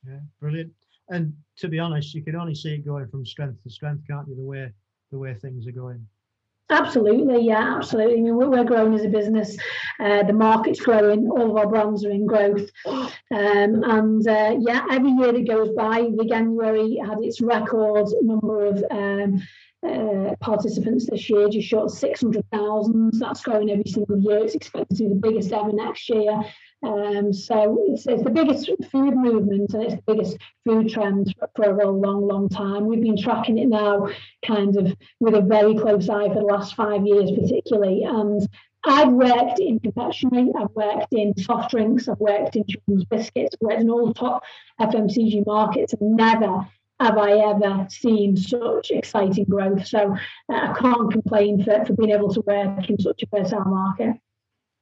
[0.07, 0.73] Yeah, brilliant.
[1.09, 4.27] And to be honest, you can only see it going from strength to strength, can't
[4.29, 4.35] you?
[4.35, 4.73] The way
[5.11, 6.07] the way things are going.
[6.71, 8.19] Absolutely, yeah, absolutely.
[8.19, 9.57] I mean, we're, growing as a business.
[9.99, 11.29] Uh, the market's growing.
[11.29, 15.71] All of our brands are in growth, um, and uh, yeah, every year that goes
[15.71, 19.43] by, Veganuary had its record number of um,
[19.87, 23.13] uh, participants this year, just short of 600,000.
[23.19, 24.39] That's growing every single year.
[24.45, 26.41] It's expected to be the biggest ever next year.
[26.83, 31.79] Um, so it's, it's, the biggest food movement and it's the biggest food trend for,
[31.79, 32.87] a long, long time.
[32.87, 34.09] We've been tracking it now
[34.47, 38.05] kind of with a very close eye for the last five years, particularly.
[38.05, 38.49] And
[38.83, 43.67] I've worked in confectionery, I've worked in soft drinks, I've worked in children's biscuits, I've
[43.67, 44.43] worked in all the top
[44.81, 46.67] FMCG markets, and never
[46.99, 49.87] have I ever seen such exciting growth.
[49.87, 50.17] So
[50.51, 54.17] uh, I can't complain for, for being able to work in such a fertile market.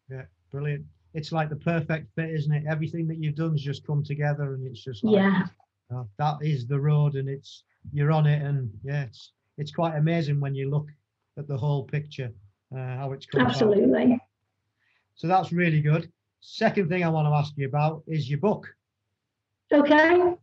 [0.08, 0.22] Yeah,
[0.52, 2.64] brilliant it's like the perfect fit, isn't it?
[2.68, 5.46] Everything that you've done has just come together, and it's just like, yeah,
[5.94, 9.96] uh, that is the road, and it's you're on it, and yeah, it's it's quite
[9.96, 10.88] amazing when you look
[11.38, 12.32] at the whole picture,
[12.74, 14.14] uh, how it's come absolutely.
[14.14, 14.20] Out.
[15.14, 16.10] So that's really good.
[16.40, 18.68] Second thing I want to ask you about is your book.
[19.72, 20.34] Okay.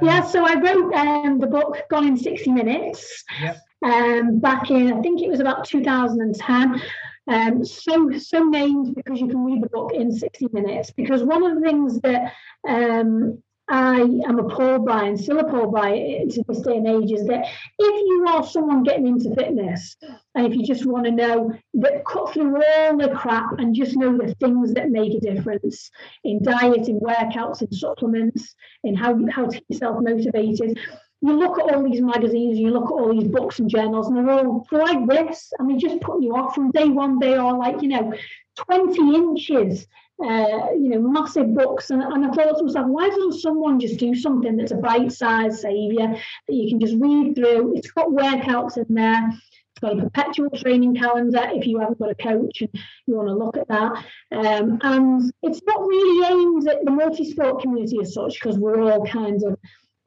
[0.00, 3.58] Yeah, so I wrote um, the book Gone in 60 Minutes yep.
[3.84, 6.80] um, back in, I think it was about 2010.
[7.28, 10.90] Um, so so named because you can read the book in 60 minutes.
[10.90, 12.32] Because one of the things that
[12.68, 17.26] um, I am appalled by and still appalled by to this day and age is
[17.26, 17.46] that
[17.78, 19.96] if you are someone getting into fitness
[20.34, 23.96] and if you just want to know that cut through all the crap and just
[23.96, 25.90] know the things that make a difference
[26.24, 30.78] in diet, in workouts, in supplements, in how, how to keep yourself motivated,
[31.22, 34.16] you look at all these magazines, you look at all these books and journals, and
[34.16, 37.20] they're all like this, and they just put you off from day one.
[37.20, 38.12] They are like, you know,
[38.56, 39.86] 20 inches,
[40.22, 41.90] uh, you know, massive books.
[41.90, 45.60] And, and I thought to myself, why doesn't someone just do something that's a bite-sized
[45.60, 47.76] savior that you can just read through?
[47.76, 49.30] It's got workouts in there.
[49.30, 52.70] It's got a perpetual training calendar if you haven't got a coach and
[53.06, 54.04] you want to look at that.
[54.32, 59.06] Um, and it's not really aimed at the multi-sport community as such because we're all
[59.06, 59.56] kind of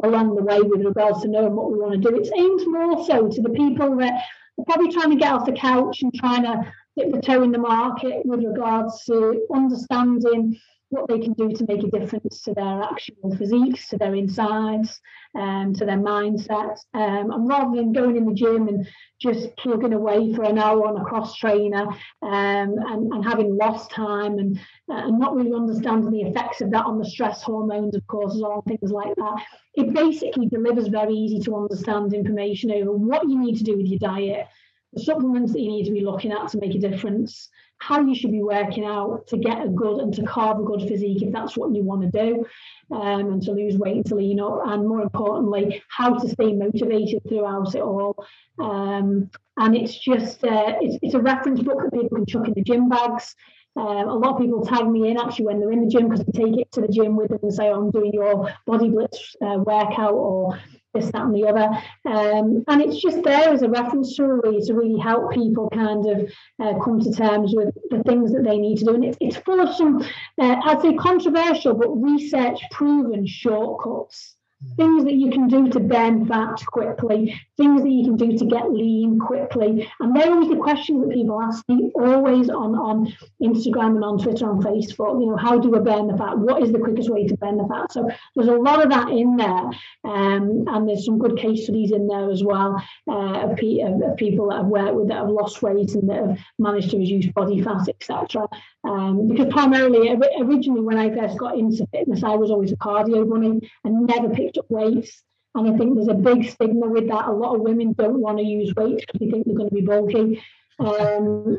[0.03, 2.17] along the way with regards to knowing what we want to do.
[2.17, 4.13] It's aimed more so to the people that
[4.57, 7.51] are probably trying to get off the couch and trying to dip the toe in
[7.51, 10.57] the market with regards to understanding
[10.95, 14.99] what they can do to make a difference to their actual physiques, to their insides,
[15.35, 16.77] um, to their mindset.
[16.93, 18.87] Um, and rather than going in the gym and
[19.21, 23.91] just plugging away for an hour on a cross trainer um, and, and having lost
[23.91, 24.57] time and,
[24.89, 28.63] uh, and not really understanding the effects of that on the stress hormones, of cortisol,
[28.65, 29.43] and things like that,
[29.75, 33.87] it basically delivers very easy to understand information over what you need to do with
[33.87, 34.47] your diet,
[34.93, 37.49] the supplements that you need to be looking at to make a difference
[37.80, 40.82] how you should be working out to get a good and to carve a good
[40.82, 42.45] physique if that's what you want to do
[42.91, 47.21] um, and to lose weight to lean up and more importantly how to stay motivated
[47.28, 48.15] throughout it all.
[48.59, 52.53] Um, and it's just uh, it's, it's a reference book that people can chuck in
[52.53, 53.36] the gym bags.
[53.78, 56.26] Um, a lot of people tag me in actually when they're in the gym because
[56.26, 58.89] they take it to the gym with them and say, oh, I'm doing your body
[58.89, 60.57] blitz uh, workout or
[60.95, 61.69] this, that, and the other.
[62.05, 66.79] Um, and it's just there as a reference to really help people kind of uh,
[66.83, 68.95] come to terms with the things that they need to do.
[68.95, 70.01] And it's, it's full of some,
[70.41, 74.34] uh, I'd say controversial, but research proven shortcuts
[74.78, 78.45] things that you can do to burn fat quickly, things that you can do to
[78.45, 79.89] get lean quickly.
[79.99, 84.18] And they're always the questions that people ask me always on, on Instagram and on
[84.18, 85.22] Twitter and Facebook.
[85.22, 86.38] You know, how do I burn the fat?
[86.38, 87.91] What is the quickest way to burn the fat?
[87.91, 89.70] So there's a lot of that in there.
[90.03, 94.18] Um, and there's some good case studies in there as well uh, of, pe- of,
[94.18, 97.28] people that I've worked with that have lost weight and that have managed to reduce
[97.28, 98.47] body fat, etc.
[98.84, 103.28] Um, because primarily, originally when I first got into fitness, I was always a cardio
[103.28, 105.23] bunny and never picked weights.
[105.55, 107.27] And I think there's a big stigma with that.
[107.27, 109.75] A lot of women don't want to use weights because they think they're going to
[109.75, 110.43] be bulky.
[110.79, 111.57] Um,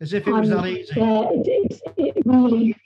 [0.00, 1.00] As if it was that easy.
[1.00, 2.76] Uh, it, it, it, really,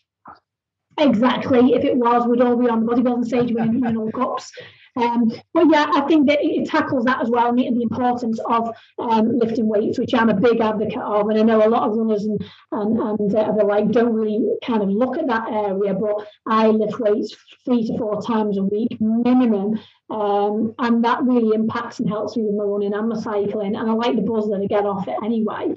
[0.98, 1.72] exactly.
[1.74, 4.52] If it was, we'd all be on the bodybuilding stage winning all cups.
[4.96, 8.70] Um, but yeah, I think that it tackles that as well, and the importance of
[8.98, 11.28] um, lifting weights, which I'm a big advocate of.
[11.28, 14.82] And I know a lot of runners and and, and uh, like don't really kind
[14.82, 19.00] of look at that area, but I lift weights three to four times a week
[19.00, 19.80] minimum.
[20.10, 23.74] Um, and that really impacts and helps me with my running and my cycling.
[23.74, 25.74] And I like the buzz that I get off it anyway.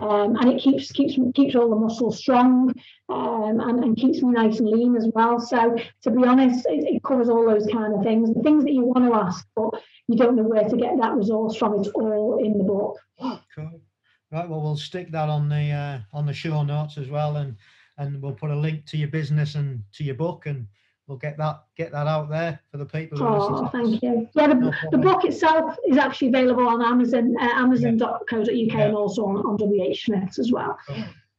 [0.00, 2.74] Um, and it keeps keeps keeps all the muscles strong
[3.08, 5.40] um, and, and keeps me nice and lean as well.
[5.40, 8.72] So to be honest, it, it, covers all those kind of things, the things that
[8.72, 9.70] you want to ask, but
[10.08, 11.80] you don't know where to get that resource from.
[11.80, 12.98] It's all in the book.
[13.54, 13.80] Cool.
[14.30, 14.48] Right.
[14.48, 17.56] Well, we'll stick that on the uh, on the show notes as well, and
[17.98, 20.66] and we'll put a link to your business and to your book and
[21.10, 23.18] we'll get that get that out there for the people.
[23.18, 24.28] Who oh, thank you.
[24.34, 28.80] Yeah, the, no the book itself is actually available on Amazon, uh, Amazon.co.uk, yeah.
[28.80, 30.78] and also on, on WH Smith's as well.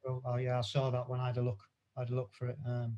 [0.06, 1.62] Oh, oh, yeah, I saw that when I had a look.
[1.96, 2.58] I had a look for it.
[2.68, 2.98] Um,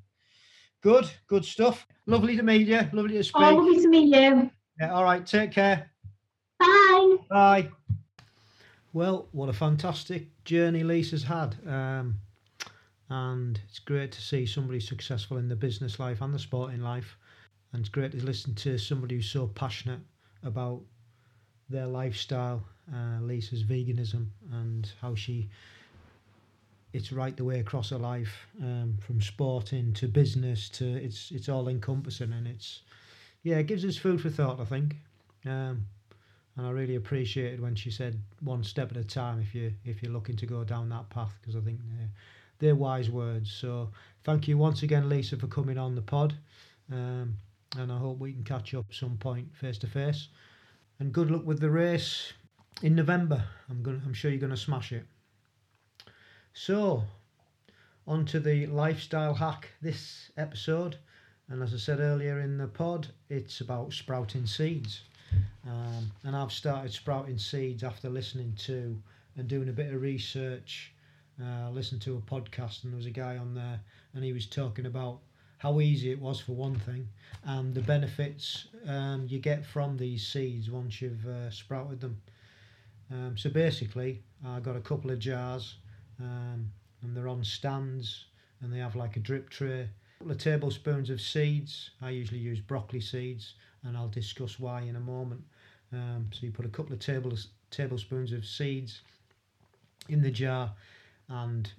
[0.82, 1.86] good, good stuff.
[2.08, 2.82] Lovely to meet you.
[2.92, 3.42] Lovely to speak.
[3.42, 4.50] Oh, lovely to meet you.
[4.80, 4.94] Yeah.
[4.94, 5.26] All right.
[5.26, 5.92] Take care.
[6.60, 7.18] Bye.
[7.30, 7.70] Bye.
[8.94, 11.56] Well, what a fantastic journey Lisa's had.
[11.68, 12.16] Um,
[13.10, 17.18] and it's great to see somebody successful in the business life and the sporting life.
[17.72, 20.00] And it's great to listen to somebody who's so passionate
[20.44, 20.82] about
[21.70, 25.50] their lifestyle uh, lisa's veganism and how she
[26.92, 31.50] it's right the way across her life um, from sporting to business to it's it's
[31.50, 32.82] all encompassing and it's
[33.44, 34.96] yeah it gives us food for thought i think.
[35.46, 35.86] Um,
[36.56, 40.04] and i really appreciated when she said one step at a time if you if
[40.04, 42.06] you're looking to go down that path because i think uh,
[42.60, 43.52] they're wise words.
[43.52, 43.90] So
[44.24, 46.36] thank you once again, Lisa, for coming on the pod.
[46.92, 47.36] Um,
[47.78, 50.28] and I hope we can catch up some point face to face.
[51.00, 52.34] And good luck with the race
[52.82, 53.44] in November.
[53.70, 54.02] I'm going.
[54.06, 55.06] I'm sure you're going to smash it.
[56.54, 57.04] So,
[58.08, 60.98] on to the lifestyle hack this episode.
[61.50, 65.02] And as I said earlier in the pod, it's about sprouting seeds.
[65.68, 69.02] Um, and I've started sprouting seeds after listening to
[69.36, 70.94] and doing a bit of research
[71.42, 73.80] uh, listened to a podcast and there was a guy on there
[74.14, 75.20] and he was talking about
[75.58, 77.08] how easy it was for one thing
[77.46, 82.22] and the benefits um, you get from these seeds once you've uh, sprouted them.
[83.12, 85.76] Um, so basically, I got a couple of jars
[86.20, 86.72] um,
[87.02, 88.26] and they're on stands
[88.62, 89.82] and they have like a drip tray.
[89.82, 91.92] A couple of tablespoons of seeds.
[92.02, 95.42] I usually use broccoli seeds and I'll discuss why in a moment.
[95.92, 99.02] Um, so you put a couple of tables, tablespoons of seeds
[100.10, 100.72] in the jar
[101.30, 101.72] and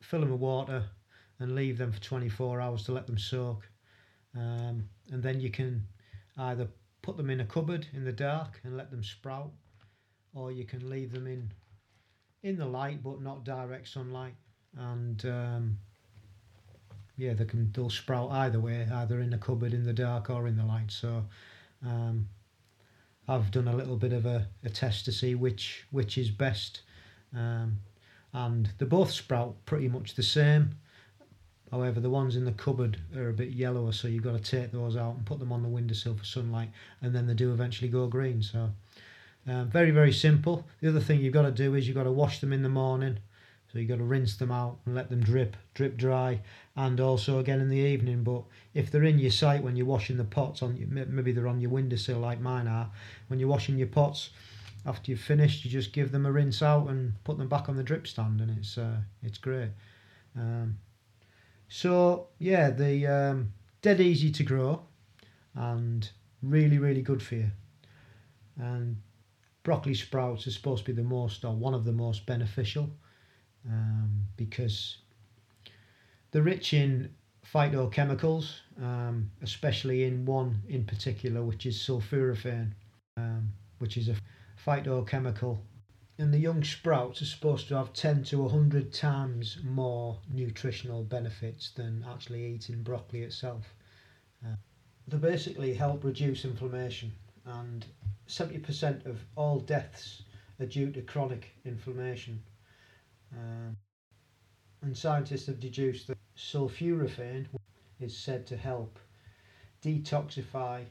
[0.00, 0.84] fill them with water
[1.38, 3.68] and leave them for 24 hours to let them soak.
[4.36, 5.86] Um, and then you can
[6.38, 6.68] either
[7.02, 9.50] put them in a cupboard in the dark and let them sprout,
[10.34, 11.52] or you can leave them in
[12.42, 14.34] in the light but not direct sunlight.
[14.76, 15.78] And um,
[17.16, 20.46] yeah, they can they'll sprout either way, either in the cupboard in the dark or
[20.46, 20.90] in the light.
[20.90, 21.24] So
[21.84, 22.28] um,
[23.28, 26.82] I've done a little bit of a, a test to see which which is best.
[27.34, 27.78] Um,
[28.32, 30.70] and they both sprout pretty much the same.
[31.70, 34.72] However, the ones in the cupboard are a bit yellower, so you've got to take
[34.72, 36.70] those out and put them on the windowsill for sunlight,
[37.00, 38.42] and then they do eventually go green.
[38.42, 38.70] So,
[39.46, 40.66] um, very, very simple.
[40.80, 42.68] The other thing you've got to do is you've got to wash them in the
[42.68, 43.18] morning.
[43.72, 46.42] So you've got to rinse them out and let them drip, drip dry,
[46.76, 48.22] and also again in the evening.
[48.22, 48.42] But
[48.74, 51.70] if they're in your sight when you're washing the pots, on maybe they're on your
[51.70, 52.90] windowsill like mine are,
[53.28, 54.28] when you're washing your pots,
[54.84, 57.76] after you've finished, you just give them a rinse out and put them back on
[57.76, 59.70] the drip stand, and it's uh, it's great.
[60.36, 60.78] Um,
[61.68, 64.82] so yeah, the um, dead easy to grow,
[65.54, 66.10] and
[66.42, 67.50] really really good for you.
[68.58, 68.96] And
[69.62, 72.90] broccoli sprouts are supposed to be the most or one of the most beneficial
[73.68, 74.98] um, because
[76.30, 77.14] they're rich in
[77.54, 82.72] phytochemicals, um, especially in one in particular, which is sulforaphane,
[83.16, 84.16] um, which is a
[84.64, 85.58] phytochemical.
[86.18, 91.70] And the young sprouts are supposed to have 10 to 100 times more nutritional benefits
[91.70, 93.74] than actually eating broccoli itself.
[94.44, 94.56] Uh,
[95.08, 97.12] they basically help reduce inflammation,
[97.44, 97.86] and
[98.28, 100.22] 70% of all deaths
[100.60, 102.40] are due to chronic inflammation.
[103.32, 103.76] Um,
[104.82, 107.46] and scientists have deduced that sulforaphane
[108.00, 108.98] is said to help
[109.82, 110.84] detoxify,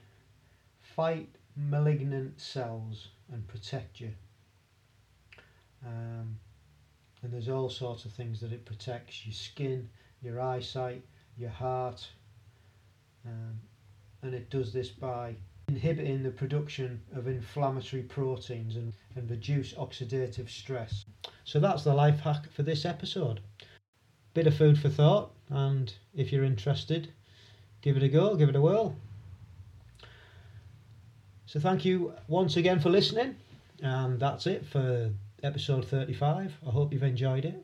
[0.79, 4.11] fight malignant cells, and protect you.
[5.85, 6.37] Um,
[7.23, 9.89] and there's all sorts of things that it protects your skin,
[10.21, 11.03] your eyesight,
[11.37, 12.07] your heart.
[13.25, 13.59] Um,
[14.23, 15.35] and it does this by
[15.67, 21.05] inhibiting the production of inflammatory proteins and, and reduce oxidative stress.
[21.43, 23.39] So that's the life hack for this episode.
[24.33, 27.11] Bit of food for thought, and if you're interested,
[27.81, 28.95] give it a go, give it a whirl.
[31.51, 33.35] So thank you once again for listening,
[33.81, 35.11] and that's it for
[35.43, 36.55] episode 35.
[36.65, 37.61] I hope you've enjoyed it,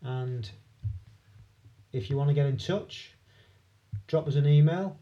[0.00, 0.50] and
[1.92, 3.12] if you want to get in touch,
[4.06, 4.96] drop us an email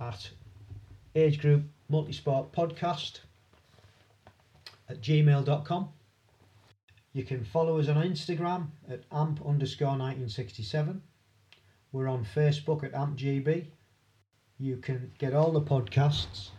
[0.00, 0.30] at
[1.16, 3.18] age group multisport podcast
[4.88, 5.88] at gmail.com.
[7.14, 11.02] You can follow us on Instagram at amp underscore 1967.
[11.90, 13.66] We're on Facebook at ampgb.
[14.60, 16.50] You can get all the podcasts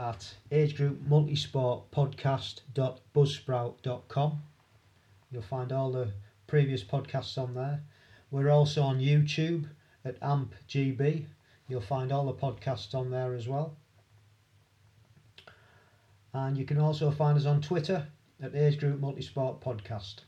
[0.00, 4.42] at age group multisport podcast.buzzsprout.com.
[5.30, 6.08] You'll find all the
[6.46, 7.82] previous podcasts on there.
[8.30, 9.66] We're also on YouTube
[10.04, 11.26] at ampgb.
[11.68, 13.76] You'll find all the podcasts on there as well.
[16.32, 18.06] And you can also find us on Twitter
[18.42, 20.20] at Age Group Multisport Podcast.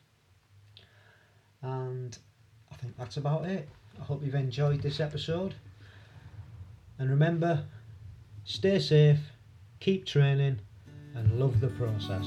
[1.63, 2.19] And
[2.71, 3.71] I think that's about it.
[3.99, 5.55] I hope you've enjoyed this episode.
[6.99, 7.65] And remember,
[8.45, 9.32] stay safe,
[9.83, 10.61] keep training,
[11.17, 12.25] and love the process.